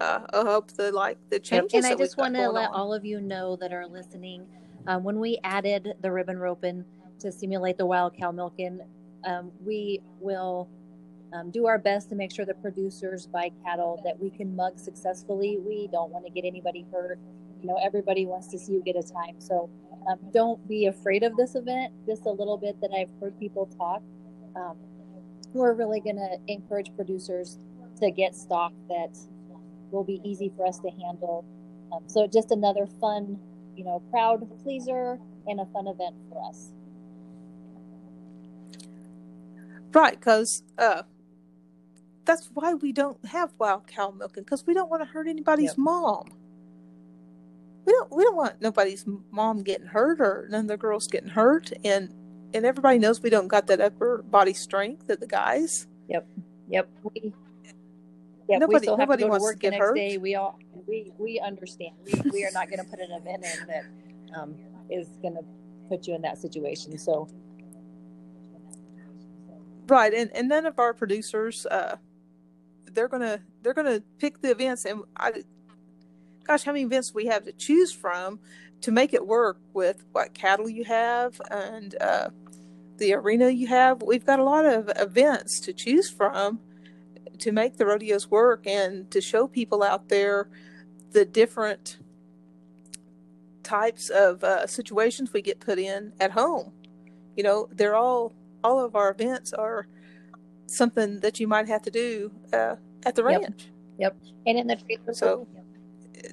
[0.00, 2.68] uh, i hope the like the changes and i that we've just want to let
[2.70, 2.74] on.
[2.74, 4.46] all of you know that are listening
[4.86, 6.84] um, when we added the ribbon roping
[7.18, 8.80] to simulate the wild cow milking
[9.24, 10.68] um, we will
[11.32, 14.78] um, do our best to make sure the producers buy cattle that we can mug
[14.78, 15.58] successfully.
[15.58, 17.18] We don't want to get anybody hurt.
[17.60, 19.36] You know everybody wants to see you get a time.
[19.38, 19.70] So
[20.08, 21.92] um, don't be afraid of this event.
[22.06, 24.02] Just a little bit that i've heard people talk.
[24.56, 24.76] Um,
[25.52, 27.58] we're really going to encourage producers
[28.00, 29.16] to get stock that
[29.90, 31.44] will be easy for us to handle.
[31.92, 33.38] Um, so just another fun
[33.76, 36.72] you know crowd pleaser and a fun event for us
[39.92, 41.02] right because uh,
[42.24, 45.70] that's why we don't have wild cow milking because we don't want to hurt anybody's
[45.70, 45.78] Yep.
[45.78, 46.32] mom
[47.86, 51.30] we don't we don't want nobody's mom getting hurt or none of the girls getting
[51.30, 52.14] hurt and
[52.54, 56.88] and everybody knows we don't got that upper body strength that the guys Yep.
[57.02, 57.32] We,
[58.48, 59.80] yep, Nobody- we still have to nobody go to wants to work get the next
[59.86, 59.94] hurt.
[59.96, 60.18] day.
[60.18, 60.56] We all
[60.86, 61.94] we we understand.
[62.04, 64.54] We we are not going to put an event in that um,
[64.90, 65.44] is going to
[65.88, 66.98] put you in that situation.
[66.98, 67.28] So
[69.90, 71.96] right and and none of our producers uh
[72.92, 75.32] they're gonna they're gonna pick the events and i
[76.44, 78.38] gosh how many events we have to choose from
[78.80, 82.30] to make it work with what cattle you have and uh
[82.98, 86.60] the arena you have we've got a lot of events to choose from
[87.38, 90.48] to make the rodeos work and to show people out there
[91.12, 91.98] the different
[93.62, 96.72] types of uh, situations we get put in at home
[97.36, 98.32] you know they're all
[98.64, 99.86] all of our events are
[100.66, 103.68] something that you might have to do uh, at the ranch.
[103.98, 104.14] Yep.
[104.14, 105.46] ranch and in the trailer So,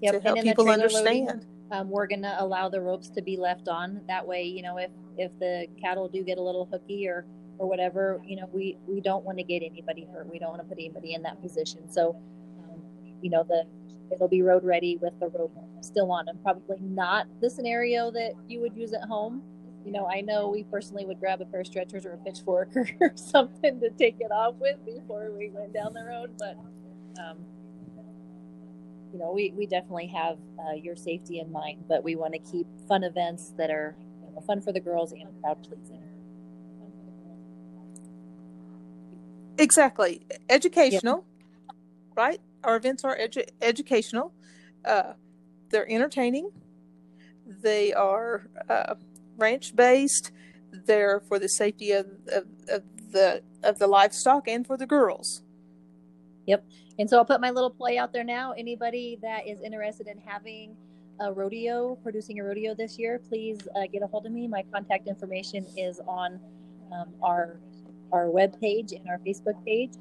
[0.01, 3.09] Yep, to and help people trailer loading- understand um, we're going to allow the ropes
[3.09, 3.99] to be left on.
[4.07, 7.25] That way, you know, if if the cattle do get a little hooky or
[7.57, 10.31] or whatever, you know, we we don't want to get anybody hurt.
[10.31, 11.89] We don't want to put anybody in that position.
[11.91, 12.15] So,
[12.59, 12.81] um,
[13.21, 13.65] you know, the
[14.11, 16.39] it'll be road ready with the rope still on them.
[16.43, 19.41] Probably not the scenario that you would use at home.
[19.85, 22.69] You know, I know we personally would grab a pair of stretchers or a pitchfork
[22.75, 26.57] or something to take it off with before we went down the road, but.
[27.21, 27.37] Um,
[29.13, 32.39] you know, we, we definitely have uh, your safety in mind, but we want to
[32.39, 36.03] keep fun events that are you know, fun for the girls and crowd pleasing.
[39.57, 40.21] Exactly.
[40.49, 41.25] Educational,
[42.15, 42.39] right?
[42.63, 44.33] Our events are edu- educational.
[44.83, 45.13] Uh,
[45.69, 46.51] they're entertaining.
[47.45, 48.95] They are uh,
[49.37, 50.31] ranch based.
[50.71, 55.43] They're for the safety of, of, of the of the livestock and for the girls.
[56.45, 56.65] Yep.
[56.99, 58.53] And so I'll put my little play out there now.
[58.57, 60.75] Anybody that is interested in having
[61.19, 64.47] a rodeo, producing a rodeo this year, please uh, get a hold of me.
[64.47, 66.39] My contact information is on
[66.91, 67.59] um, our
[68.11, 69.91] our web page and our Facebook page,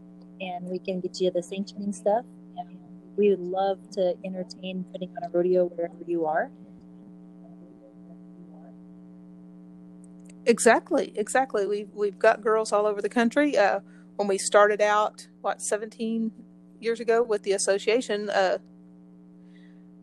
[0.40, 2.24] and we can get you the sanctioning stuff.
[3.16, 6.50] We would love to entertain putting on a rodeo wherever you are.
[10.44, 11.66] Exactly, exactly.
[11.66, 13.56] We've we've got girls all over the country.
[13.56, 13.80] Uh,
[14.16, 16.30] when we started out, what 17
[16.80, 18.58] years ago with the association, uh,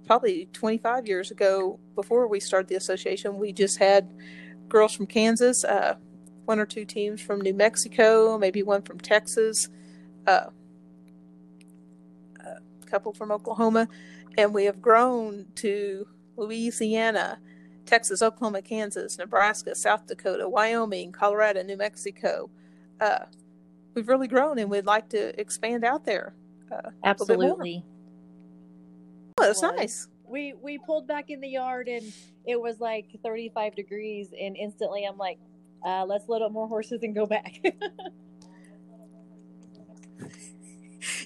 [0.06, 4.14] probably 25 years ago, before we started the association, we just had
[4.68, 5.96] girls from Kansas, uh,
[6.46, 9.70] one or two teams from New Mexico, maybe one from Texas,
[10.28, 10.48] uh,
[12.94, 13.88] couple from Oklahoma,
[14.38, 17.40] and we have grown to Louisiana,
[17.88, 22.52] Texas, Oklahoma, Kansas, Nebraska, South Dakota, Wyoming, Colorado, New Mexico.
[23.02, 23.26] Uh,
[23.96, 26.36] we've really grown, and we'd like to expand out there.
[26.72, 27.84] Uh, Absolutely.
[29.40, 30.08] Oh, that's nice.
[30.28, 32.06] We we pulled back in the yard and
[32.46, 35.40] it was like 35 degrees, and instantly I'm like,
[35.84, 37.60] uh, let's load up more horses and go back.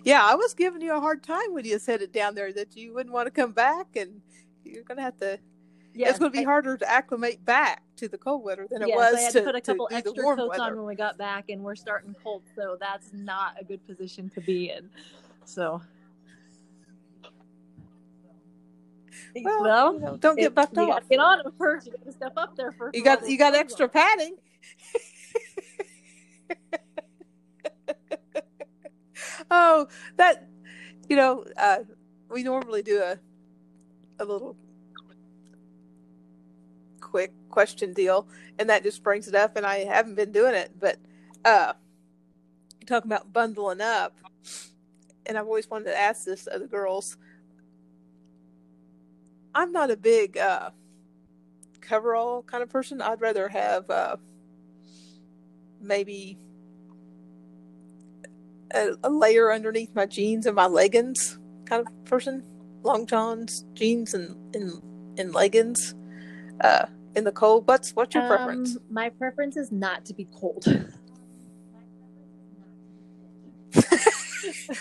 [0.08, 2.78] yeah, I was giving you a hard time when you said it down there that
[2.78, 4.22] you wouldn't want to come back, and
[4.64, 5.38] you're going to have to.
[5.94, 8.96] Yeah, it's going to be harder to acclimate back to the cold weather than it
[8.96, 10.64] was I had to, to put a couple extra coats weather.
[10.64, 14.30] on when we got back, and we're starting cold, so that's not a good position
[14.30, 14.90] to be in.
[15.44, 15.82] So.
[19.36, 21.10] Well, well you know, don't get bucked off.
[21.10, 21.88] Get on them first.
[21.88, 22.96] You got to step up there first.
[22.96, 24.38] You got you got extra padding.
[29.52, 30.48] oh, that
[31.08, 31.80] you know, uh,
[32.30, 33.20] we normally do a
[34.20, 34.56] a little
[37.00, 38.28] quick question deal,
[38.60, 39.56] and that just brings it up.
[39.56, 40.98] And I haven't been doing it, but
[41.46, 41.74] uh,
[42.86, 44.20] talking about bundling up,
[45.26, 47.18] and I've always wanted to ask this of the girls.
[49.56, 50.72] I'm not a big uh,
[51.82, 53.02] coverall kind of person.
[53.02, 54.18] I'd rather have uh,
[55.82, 56.38] maybe
[58.74, 62.44] a, a, layer underneath my jeans and my leggings kind of person.
[62.84, 64.82] Long johns, jeans, and and,
[65.18, 65.96] and leggings
[66.62, 67.68] uh, in the cold.
[67.68, 68.78] What's what's your um, preference?
[68.90, 70.66] My preference is not to be cold.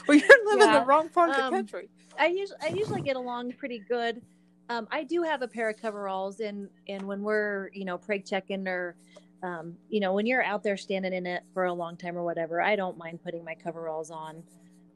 [0.06, 0.80] well, you're living yeah.
[0.80, 1.88] the wrong part of the um, country.
[2.18, 4.22] I usually I usually get along pretty good.
[4.68, 8.28] Um, I do have a pair of coveralls, and and when we're you know preg
[8.28, 8.96] checking or
[9.42, 12.24] um, you know when you're out there standing in it for a long time or
[12.24, 14.42] whatever, I don't mind putting my coveralls on,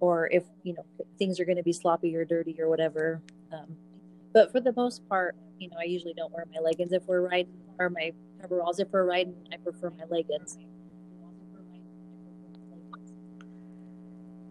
[0.01, 0.85] or if you know
[1.19, 3.23] things are going to be sloppy or dirty or whatever.
[3.53, 3.77] Um,
[4.33, 7.29] but for the most part, you know, I usually don't wear my leggings if we're
[7.29, 9.35] riding, or my coveralls if we're riding.
[9.53, 10.59] I prefer my leggings.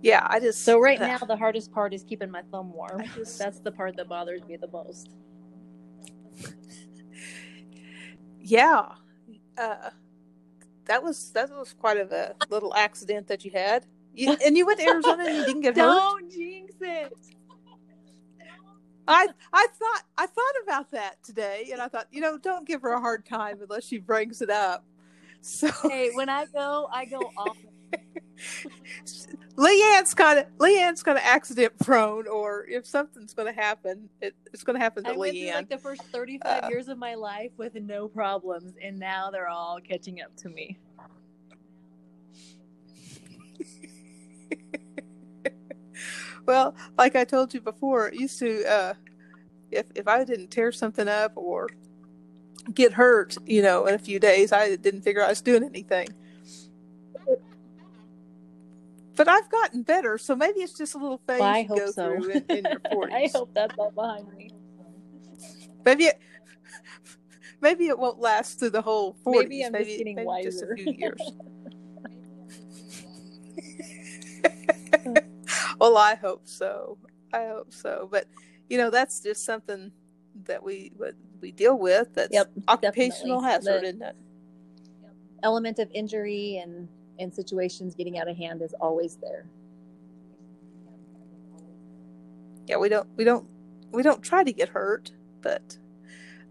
[0.01, 3.03] Yeah, I just so right uh, now the hardest part is keeping my thumb warm.
[3.15, 5.09] Just, That's the part that bothers me the most.
[8.39, 8.93] yeah,
[9.59, 9.89] uh,
[10.85, 13.85] that was that was quite of a little accident that you had.
[14.13, 16.19] You, and you went to Arizona and you didn't get Don't hurt.
[16.19, 17.13] Don't jinx it.
[19.07, 22.81] I I thought I thought about that today, and I thought, you know, don't give
[22.81, 24.85] her a hard time unless she brings it up.
[25.41, 27.55] So hey, when I go, I go off
[29.57, 34.33] Leanne's kind of Leanne's kind of accident prone, or if something's going to happen, it,
[34.53, 35.49] it's going to happen to I went Leanne.
[35.49, 39.29] Through, like the first thirty-five uh, years of my life with no problems, and now
[39.31, 40.77] they're all catching up to me.
[46.45, 48.93] well, like I told you before, it used to uh,
[49.71, 51.69] if if I didn't tear something up or
[52.73, 56.07] get hurt, you know, in a few days, I didn't figure I was doing anything
[59.19, 61.91] but I've gotten better, so maybe it's just a little phase well, I hope go
[61.91, 62.15] so.
[62.21, 63.09] through in, in your 40s.
[63.13, 64.49] I hope that's all behind me.
[65.83, 66.17] maybe it,
[67.61, 69.33] maybe it won't last through the whole 40s.
[69.49, 70.75] Maybe I'm just getting maybe just a wiser.
[70.77, 71.31] few years.
[75.81, 76.97] well, I hope so.
[77.33, 78.07] I hope so.
[78.09, 78.25] But
[78.69, 79.91] you know, that's just something
[80.45, 82.13] that we what we deal with.
[82.13, 83.49] That's Yep, occupational definitely.
[83.49, 84.15] hazard, The- isn't it?
[85.43, 86.87] Element of injury and
[87.19, 89.45] and situations getting out of hand is always there.
[92.67, 93.47] Yeah, we don't we don't
[93.91, 95.11] we don't try to get hurt,
[95.41, 95.77] but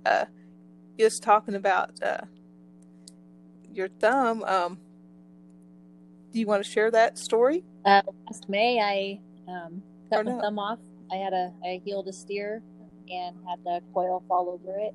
[0.04, 0.26] uh,
[0.98, 2.22] just talking about uh,
[3.72, 4.42] your thumb.
[4.44, 4.78] Um,
[6.32, 7.64] do you want to share that story?
[7.84, 10.80] Uh, last May, I um, cut my thumb off.
[11.10, 12.62] I had a I heeled a steer
[13.10, 14.94] and had the coil fall over it,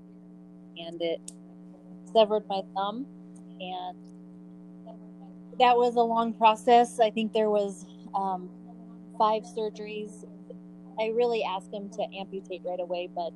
[0.78, 1.20] and it
[2.14, 3.06] severed my thumb.
[3.60, 3.98] And
[5.60, 7.00] that was a long process.
[7.00, 7.86] I think there was
[8.16, 8.50] um,
[9.18, 10.26] five surgeries.
[11.00, 13.32] I really asked them to amputate right away, but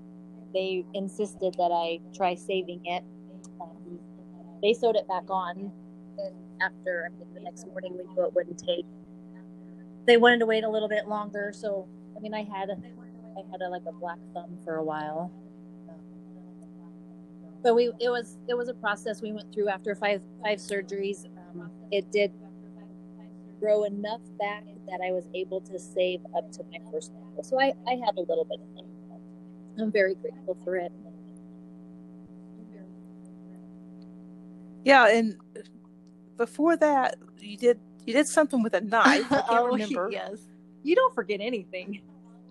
[0.53, 3.03] they insisted that I try saving it.
[3.61, 3.99] Um,
[4.61, 5.71] they sewed it back on,
[6.17, 8.85] and after I the next morning we knew it wouldn't take
[10.07, 11.51] they wanted to wait a little bit longer.
[11.53, 15.31] So, I mean, I had I had a, like a black thumb for a while,
[17.61, 21.25] but we it was it was a process we went through after five five surgeries.
[21.59, 22.31] Um, it did
[23.59, 27.43] grow enough back that I was able to save up to my first ankle.
[27.43, 28.85] So I I have a little bit of thumb.
[29.79, 30.91] I'm very grateful for it.
[34.83, 35.35] Yeah, and
[36.37, 39.25] before that, you did you did something with a knife.
[39.31, 40.09] I can't Oh, remember.
[40.11, 40.39] yes.
[40.83, 42.01] You don't forget anything.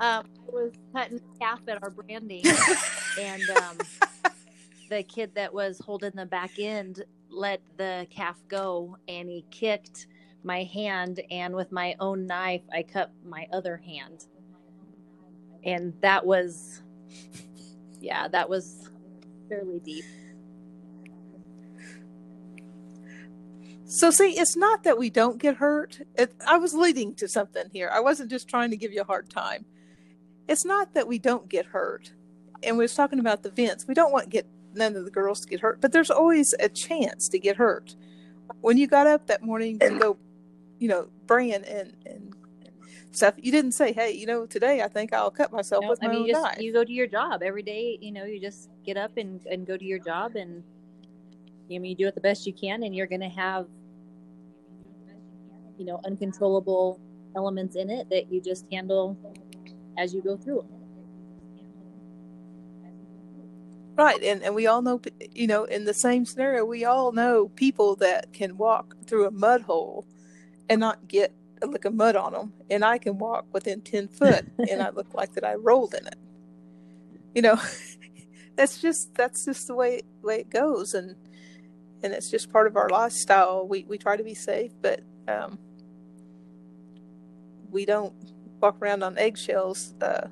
[0.01, 2.45] Um, I was cutting calf at our branding,
[3.19, 3.79] and um,
[4.89, 10.07] the kid that was holding the back end let the calf go, and he kicked
[10.43, 14.26] my hand, and with my own knife, I cut my other hand,
[15.64, 16.82] and that was,
[18.01, 18.89] yeah, that was
[19.49, 20.05] fairly deep.
[23.84, 26.01] So see, it's not that we don't get hurt.
[26.16, 27.89] It, I was leading to something here.
[27.93, 29.64] I wasn't just trying to give you a hard time.
[30.49, 32.12] It's not that we don't get hurt.
[32.62, 33.87] And we was talking about the vents.
[33.87, 34.47] We don't want get
[34.77, 37.97] none of the girls get hurt, but there's always a chance to get hurt.
[38.61, 40.18] When you got up that morning to go,
[40.79, 42.35] you know, brand and and
[43.11, 45.99] stuff, you didn't say, "Hey, you know, today I think I'll cut myself No, with
[46.03, 47.99] I my mean, own you just knife." you go to your job every day.
[48.01, 50.62] You know, you just get up and and go to your job, and
[51.68, 53.66] you mean you do it the best you can, and you're going to have
[55.79, 57.01] you know uncontrollable
[57.37, 59.16] elements in it that you just handle
[59.99, 60.66] as you go through
[63.97, 65.01] Right, and and we all know,
[65.35, 69.33] you know, in the same scenario, we all know people that can walk through a
[69.33, 70.07] mud hole
[70.69, 74.09] and not get a lick of mud on them, and I can walk within ten
[74.09, 76.17] foot and I look like that I rolled in it.
[77.35, 77.61] You know,
[78.57, 81.17] that's just that's just the way way it goes, and
[82.03, 83.67] and it's just part of our lifestyle.
[83.69, 85.59] We we try to be safe, but um,
[87.71, 88.15] we don't
[88.61, 90.29] walk around on eggshells, uh,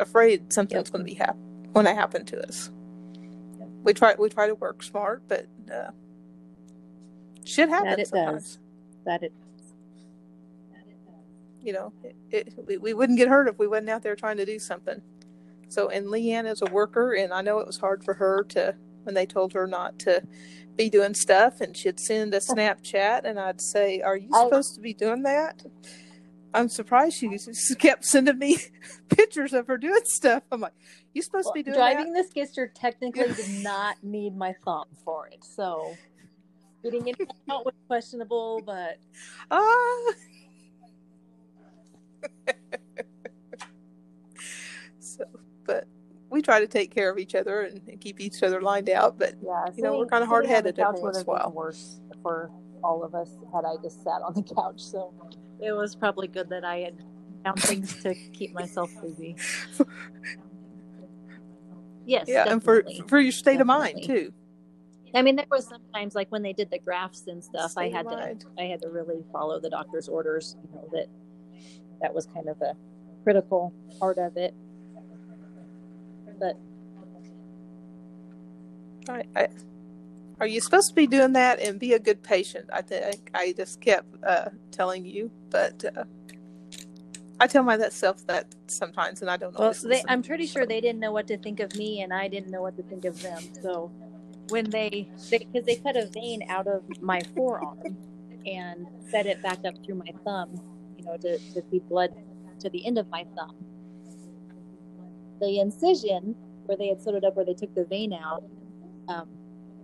[0.00, 0.92] afraid something's Yep.
[0.92, 1.36] going to be hap-
[1.74, 2.70] going to happen to us
[3.84, 5.90] we try we try to work smart, but uh,
[7.44, 8.42] shit happens That it sometimes.
[8.44, 8.58] does.
[9.06, 9.32] That it.
[11.60, 14.36] You know, it, it, we, we wouldn't get hurt if we wasn't out there trying
[14.36, 15.02] to do something.
[15.68, 18.74] So, and Leanne is a worker, and I know it was hard for her to
[19.02, 20.22] when they told her not to
[20.76, 24.74] be doing stuff, and she'd send a Snapchat, and I'd say, "Are you I- supposed
[24.76, 25.64] to be doing that?"
[26.54, 28.56] I'm surprised she just kept sending me
[29.08, 30.42] pictures of her doing stuff.
[30.50, 30.72] I'm like,
[31.12, 34.86] "You supposed to be doing driving that?" the skidster technically did not need my thumb
[35.04, 35.94] for it, so
[36.82, 37.16] getting it
[37.50, 38.98] out was questionable, but
[39.50, 40.12] Ah.
[44.98, 45.24] so,
[45.64, 45.86] but
[46.30, 49.18] we try to take care of each other and, and keep each other lined out.
[49.18, 51.52] But Yeah, You know, we're on hard-headed the couch every once in a while.
[51.54, 52.50] Worse for
[52.82, 54.80] all of us had I just sat on the couch.
[54.80, 55.12] So
[55.60, 56.98] it was probably good that I had
[57.44, 59.36] found things to keep myself busy.
[62.08, 63.04] Yes, yeah, and for definitely.
[63.06, 64.32] for your state of mind too.
[65.14, 68.06] I mean, there was sometimes like when they did the grafts and stuff, I had
[68.06, 68.44] of to mind.
[68.58, 70.56] I had to really follow the doctor's orders.
[70.62, 71.06] You know that
[72.00, 72.74] that was kind of a
[73.24, 74.54] critical part of it.
[76.40, 76.56] But
[79.08, 79.48] I, I,
[80.40, 82.68] are you supposed to be doing that and be a good patient?
[82.72, 86.04] I think I just kept uh, telling you, but uh,
[87.40, 90.02] I tell myself that sometimes, and I don't Well, they.
[90.08, 92.62] I'm pretty sure they didn't know what to think of me, and I didn't know
[92.62, 93.42] what to think of them.
[93.62, 93.90] So
[94.48, 97.96] when they, because they, cut a vein out of my forearm
[98.46, 100.60] and fed it back up through my thumb,
[100.96, 102.10] you know, to, to feed blood
[102.60, 103.54] to the end of my thumb.
[105.40, 106.34] The incision
[106.66, 108.42] where they had sewed it up where they took the vein out.
[109.08, 109.28] Um,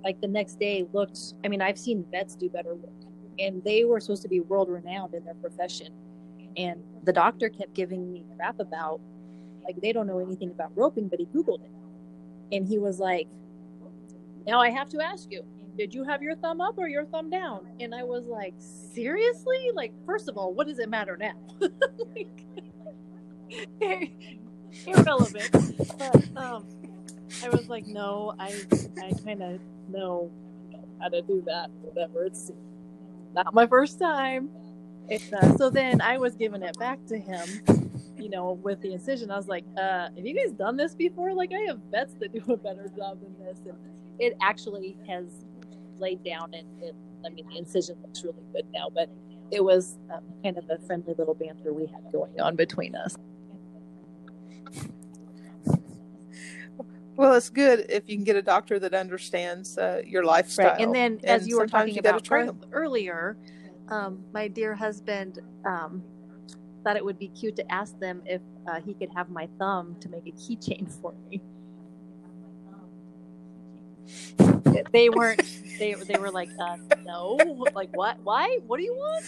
[0.04, 1.18] like the next day looked.
[1.44, 2.92] I mean, I've seen vets do better work,
[3.38, 5.88] and they were supposed to be world renowned in their profession.
[6.56, 9.00] And the doctor kept giving me crap about
[9.64, 11.70] like they don't know anything about roping, but he googled it,
[12.52, 13.28] and he was like,
[14.46, 15.44] "Now I have to ask you."
[15.76, 17.66] Did you have your thumb up or your thumb down?
[17.80, 19.72] And I was like, seriously?
[19.74, 21.34] Like, first of all, what does it matter now?
[22.14, 22.44] like,
[24.86, 25.50] irrelevant.
[25.98, 26.64] But um,
[27.42, 28.54] I was like, no, I
[29.02, 30.30] I kind of know
[31.00, 31.70] how to do that.
[31.82, 32.24] Whatever.
[32.24, 32.50] It's
[33.34, 34.50] not my first time.
[35.10, 37.46] uh, so then I was giving it back to him,
[38.16, 39.30] you know, with the incision.
[39.30, 41.34] I was like, uh, have you guys done this before?
[41.34, 43.58] Like, I have vets that do a better job than this.
[43.66, 43.76] And
[44.18, 45.44] it actually has
[45.98, 46.94] laid down and it,
[47.26, 49.10] I mean, the incision looks really good now, but
[49.50, 53.16] it was um, kind of a friendly little banter we had going on between us.
[57.16, 60.72] Well, it's good if you can get a doctor that understands uh, your lifestyle.
[60.72, 60.80] Right.
[60.80, 62.28] And then, And as you were talking you about
[62.72, 63.36] earlier,
[63.88, 66.02] um, my dear husband um,
[66.82, 69.96] thought it would be cute to ask them if uh, he could have my thumb
[70.00, 71.40] to make a keychain for me.
[74.92, 75.42] They weren't.
[75.78, 77.38] They they were like, uh, no,
[77.74, 78.18] like what?
[78.22, 78.58] Why?
[78.66, 79.24] What do you want?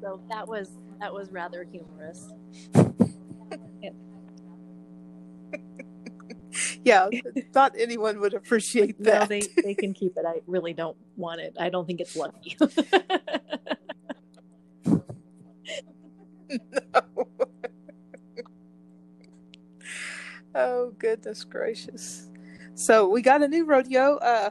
[0.00, 2.32] So that was that was rather humorous.
[6.84, 7.08] Yeah,
[7.54, 9.28] not anyone would appreciate No, that.
[9.28, 10.24] they they can keep it.
[10.26, 11.56] I really don't want it.
[11.60, 12.56] I don't think it's lucky.
[16.50, 17.28] no.
[20.54, 22.30] oh goodness gracious!
[22.74, 24.50] So we got a new rodeo uh,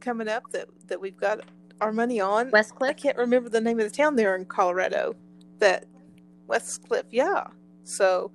[0.00, 1.40] coming up that that we've got
[1.80, 2.50] our money on.
[2.80, 5.14] I can't remember the name of the town there in Colorado.
[5.58, 5.86] That
[6.48, 7.44] Westcliffe, yeah.
[7.84, 8.32] So,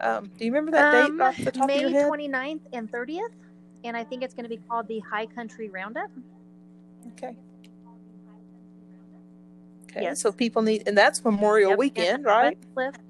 [0.00, 2.10] um, do you remember that Um, date off the top May of your head?
[2.10, 3.20] 29th and 30th.
[3.84, 6.10] And I think it's going to be called the High Country Roundup.
[7.08, 7.36] Okay.
[9.84, 10.02] Okay.
[10.02, 10.20] Yes.
[10.20, 12.58] So people need, and that's Memorial Yep, Weekend, right?
[12.76, 13.00] Westcliffe.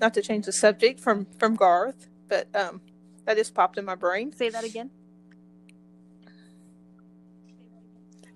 [0.00, 2.80] Not to change the subject from from Garth, but um,
[3.24, 4.32] that just popped in my brain.
[4.32, 4.90] Say that again.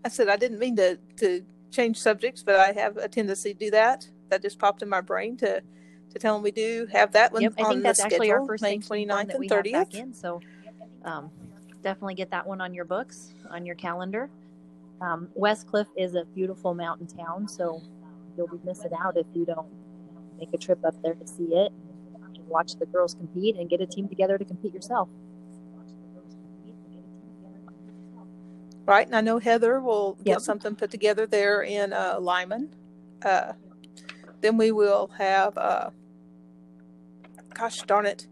[0.04, 3.58] I said I didn't mean to to change subjects, but I have a tendency to
[3.58, 4.08] do that.
[4.30, 5.62] That just popped in my brain to
[6.18, 8.28] to tell them we do have that one Yep, I on think that's the actually
[8.28, 9.94] schedule, our first May sanctioned one 29th that and we have back 30th.
[9.94, 10.14] in.
[10.14, 10.40] So
[11.04, 11.30] um,
[11.82, 14.30] definitely get that one on your books, on your calendar.
[15.00, 17.80] Um, Westcliffe is a beautiful mountain town, so
[18.36, 19.68] you'll be missing out if you don't
[20.38, 21.72] make a trip up there to see it,
[22.34, 25.08] and watch the girls compete, and get a team together to compete yourself.
[28.86, 30.40] Right, and I know Heather will get Yep.
[30.40, 32.70] something put together there in uh, Lyman.
[33.22, 33.52] Uh,
[34.40, 35.90] then we will have, uh,
[37.58, 38.26] gosh darn it,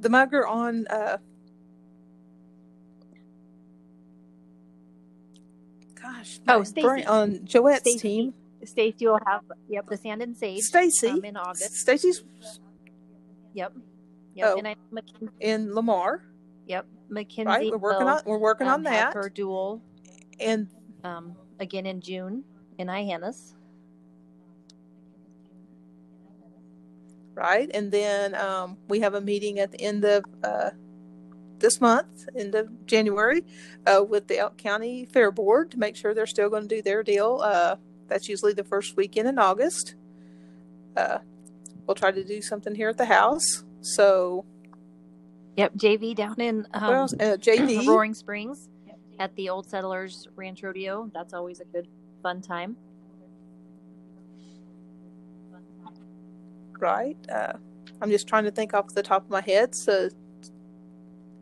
[0.00, 0.86] the mugger on.
[0.88, 1.18] Uh,
[6.00, 7.98] gosh, Oh, brain- on Joette's Stacy.
[7.98, 8.34] team.
[8.64, 11.74] Stacy will have yep the Sand and Sage Stacy, um, in August.
[11.74, 12.24] Stacy's
[13.52, 13.72] Yep,
[14.34, 14.58] yep, Oh.
[14.58, 16.22] and I Mackenzie, in Lamar,
[16.66, 17.46] yep Mackenzie.
[17.46, 17.70] right?
[17.70, 19.82] We're working will, on we're working um, on that, her duel
[20.40, 20.68] and
[21.04, 22.42] um, again in June
[22.78, 23.54] in Hyannis.
[27.34, 27.70] Right?
[27.74, 30.70] And then um, we have a meeting at the end of uh,
[31.58, 33.44] this month, end of January,
[33.86, 36.82] uh, with the Elk County Fair Board to make sure they're still going to do
[36.82, 37.40] their deal.
[37.42, 37.76] Uh,
[38.08, 39.94] that's usually the first weekend in August.
[40.96, 41.18] Uh,
[41.86, 43.64] we'll try to do something here at the house.
[43.80, 44.44] So,
[45.56, 47.12] Yep, JV down in um, what else?
[47.14, 48.68] Uh, JD, Roaring Springs
[49.18, 51.10] at the Old Settlers Ranch Rodeo.
[51.14, 51.86] That's always a good
[52.22, 52.76] fun time.
[56.84, 57.16] Right?
[57.32, 57.54] Uh,
[58.02, 59.74] I'm just trying to think off the top of my head.
[59.74, 60.10] So,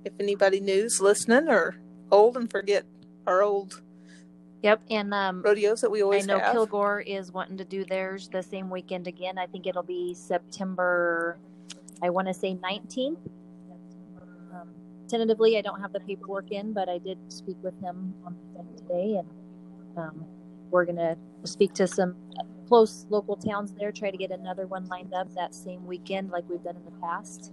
[0.05, 1.77] if anybody new's listening or
[2.11, 2.85] old and forget
[3.27, 3.83] our old
[4.63, 6.23] Yep, and um, rodeos that we always.
[6.23, 6.53] I know have.
[6.53, 9.37] Kilgore is wanting to do theirs the same weekend again.
[9.37, 11.37] I think it'll be September.
[12.01, 13.17] I want to say 19th.
[14.55, 14.69] Um,
[15.09, 18.55] tentatively, I don't have the paperwork in, but I did speak with him on the
[18.55, 20.25] phone today, and um,
[20.71, 22.15] we're gonna speak to some
[22.69, 23.93] close local towns there.
[23.93, 27.01] Try to get another one lined up that same weekend, like we've done in the
[27.01, 27.53] past.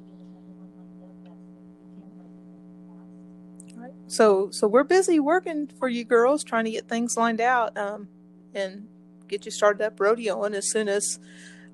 [3.76, 3.94] Right.
[4.08, 8.10] So so we're busy working for you girls, trying to get things lined out, um,
[8.54, 8.88] and
[9.28, 11.20] get you started up rodeoing as soon as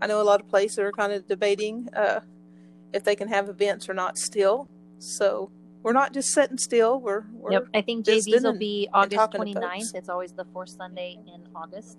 [0.01, 2.19] I know a lot of places are kind of debating uh,
[2.93, 4.69] if they can have events or not still.
[4.99, 6.99] So we're not just sitting still.
[6.99, 9.95] We're we're Yep, I think JV's will be August talking to 29th.
[9.95, 11.97] It's always the fourth Sunday in August.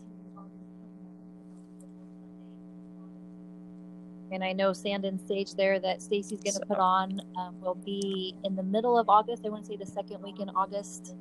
[4.33, 7.61] And I know Sand and Sage there that Stacy's going to So- put on um,
[7.61, 9.45] will be in the middle of August.
[9.47, 11.15] I want to say the second week in August.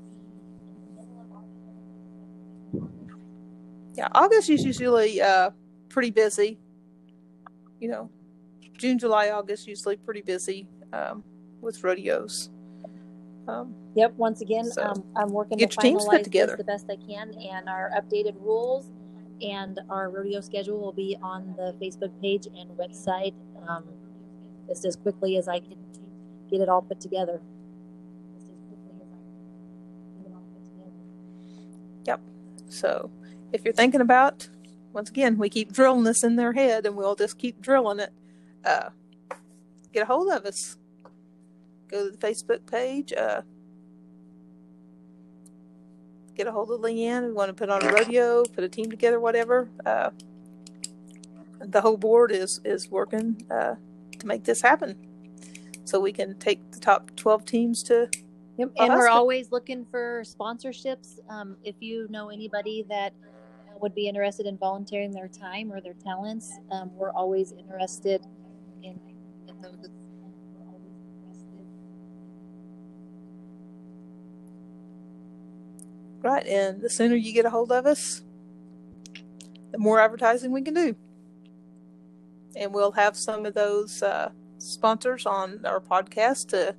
[3.95, 5.51] Yeah, August is usually uh,
[5.89, 6.59] pretty busy.
[7.79, 8.09] You know,
[8.77, 11.23] June, July, August usually pretty busy um,
[11.61, 12.49] with rodeos.
[13.47, 14.15] Um, Yep.
[14.17, 16.55] Once again, So, um, I'm working get to your teams put finalize together.
[16.57, 18.91] the best I can, and our updated rules
[19.41, 23.33] and our rodeo schedule will be on the Facebook page and website
[23.67, 23.83] um,
[24.67, 25.77] just as quickly as I can
[26.49, 27.41] get it all put together.
[32.05, 32.21] Yep.
[32.69, 33.09] So
[33.51, 34.49] if you're thinking about,
[34.93, 38.13] once again, we keep drilling this in their head and we'll just keep drilling it.
[38.63, 38.89] Uh,
[39.91, 40.77] get a hold of us.
[41.89, 43.13] Go to the Facebook page.
[43.13, 43.41] Uh,
[46.35, 47.27] get a hold of Leanne.
[47.27, 49.69] We want to put on a rodeo, put a team together, whatever.
[49.85, 50.09] Uh,
[51.59, 53.75] the whole board is is working uh,
[54.19, 54.95] to make this happen,
[55.85, 58.09] so we can take the top twelve teams to.
[58.57, 58.71] Yep.
[58.77, 61.19] And we're always looking for sponsorships.
[61.29, 63.13] Um, if you know anybody that
[63.81, 68.21] would be interested in volunteering their time or their talents, um, we're always interested
[68.81, 68.97] in,
[69.47, 69.89] in those.
[70.53, 71.65] We're always interested.
[76.21, 78.23] Right, and the sooner you get a hold of us,
[79.71, 80.95] the more advertising we can do.
[82.55, 86.75] And we'll have some of those uh, sponsors on our podcast to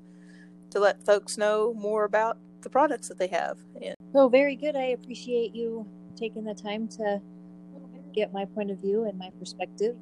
[0.71, 3.59] to let folks know more about the products that they have.
[3.81, 4.75] And So very good.
[4.75, 7.21] I appreciate you taking the time to
[8.13, 9.97] get my point of view and my perspective.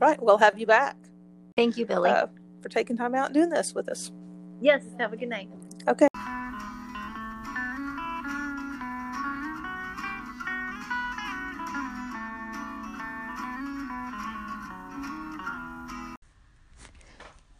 [0.00, 0.96] right, we'll have you back
[1.56, 2.10] Thank you, Billy.
[2.10, 2.26] uh,
[2.60, 4.10] for taking time out and doing this with us.
[4.64, 4.82] Yes.
[4.98, 5.48] Have a good night.
[5.86, 6.08] Okay.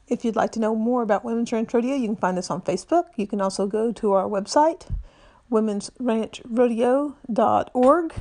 [0.06, 2.62] If you'd like to know more about Women's Ranch Rodeo, you can find us on
[2.62, 3.06] Facebook.
[3.16, 4.86] You can also go to our website,
[5.50, 8.14] womensranchrodeo.org.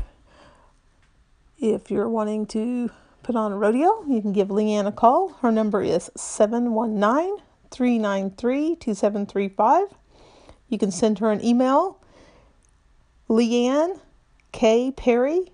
[1.59, 2.89] If you're wanting to
[3.21, 5.33] put on a rodeo, you can give Leanne a call.
[5.41, 7.37] Her number is 719
[7.73, 9.87] 393 2735.
[10.69, 11.99] You can send her an email,
[13.29, 13.99] Leanne
[14.51, 14.91] K.
[14.91, 15.51] Perry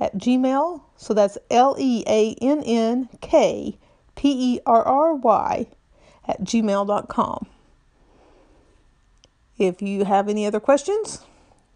[0.00, 0.82] at Gmail.
[0.96, 3.78] So that's L E A N N K
[4.16, 5.66] P E R R Y
[6.26, 7.46] at gmail.com.
[9.58, 11.24] If you have any other questions,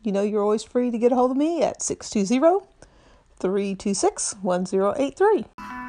[0.03, 2.66] you know you're always free to get a hold of me at 620
[3.38, 5.82] 326 1083.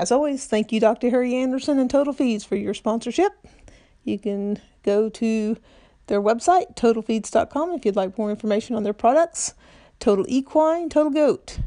[0.00, 1.10] As always, thank you, Dr.
[1.10, 3.32] Harry Anderson and Total Feeds, for your sponsorship.
[4.02, 5.58] You can go to
[6.06, 9.52] their website, totalfeeds.com, if you'd like more information on their products
[9.98, 11.58] Total Equine, Total Goat,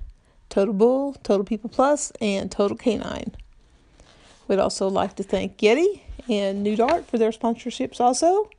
[0.50, 3.36] Total Bull, Total People Plus, and Total Canine.
[4.48, 8.50] We'd also like to thank Yeti and Pneu Dart for their sponsorships also.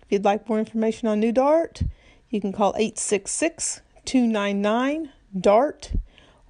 [0.00, 1.82] If you'd like more information on Pneu Dart,
[2.30, 5.92] you can call 866 299 DART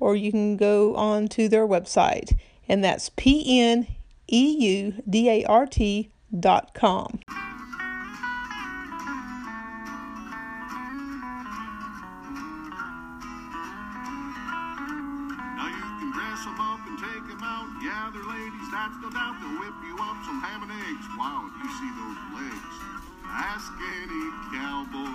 [0.01, 2.37] or you can go on to their website,
[2.71, 3.89] and that's P N
[4.31, 7.19] E U D A R T dot com.
[15.59, 17.67] Now you can dress them up and take them out.
[17.83, 19.35] Yeah, they're ladies, that's no doubt.
[19.43, 21.07] They'll whip you up some ham and eggs.
[21.19, 22.75] Wow, you see those legs.
[23.27, 25.11] Ask any cowboy,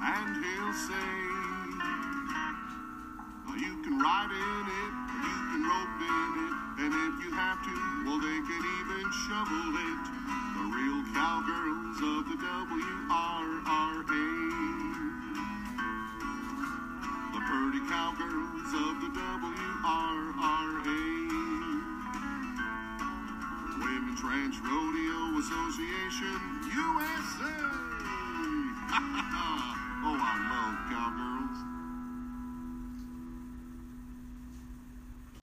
[0.00, 1.12] and he'll say,
[3.44, 4.92] well, you can ride in it,
[5.24, 7.72] you can rope in it, and if you have to,
[8.04, 10.04] well, they can even shovel it.
[10.56, 14.26] The real cowgirls of the WRRA.
[17.32, 19.56] The pretty cowgirls of the WRRA.
[23.80, 26.38] Women's Ranch Rodeo Association,
[26.76, 27.56] USA.
[30.08, 31.35] Oh,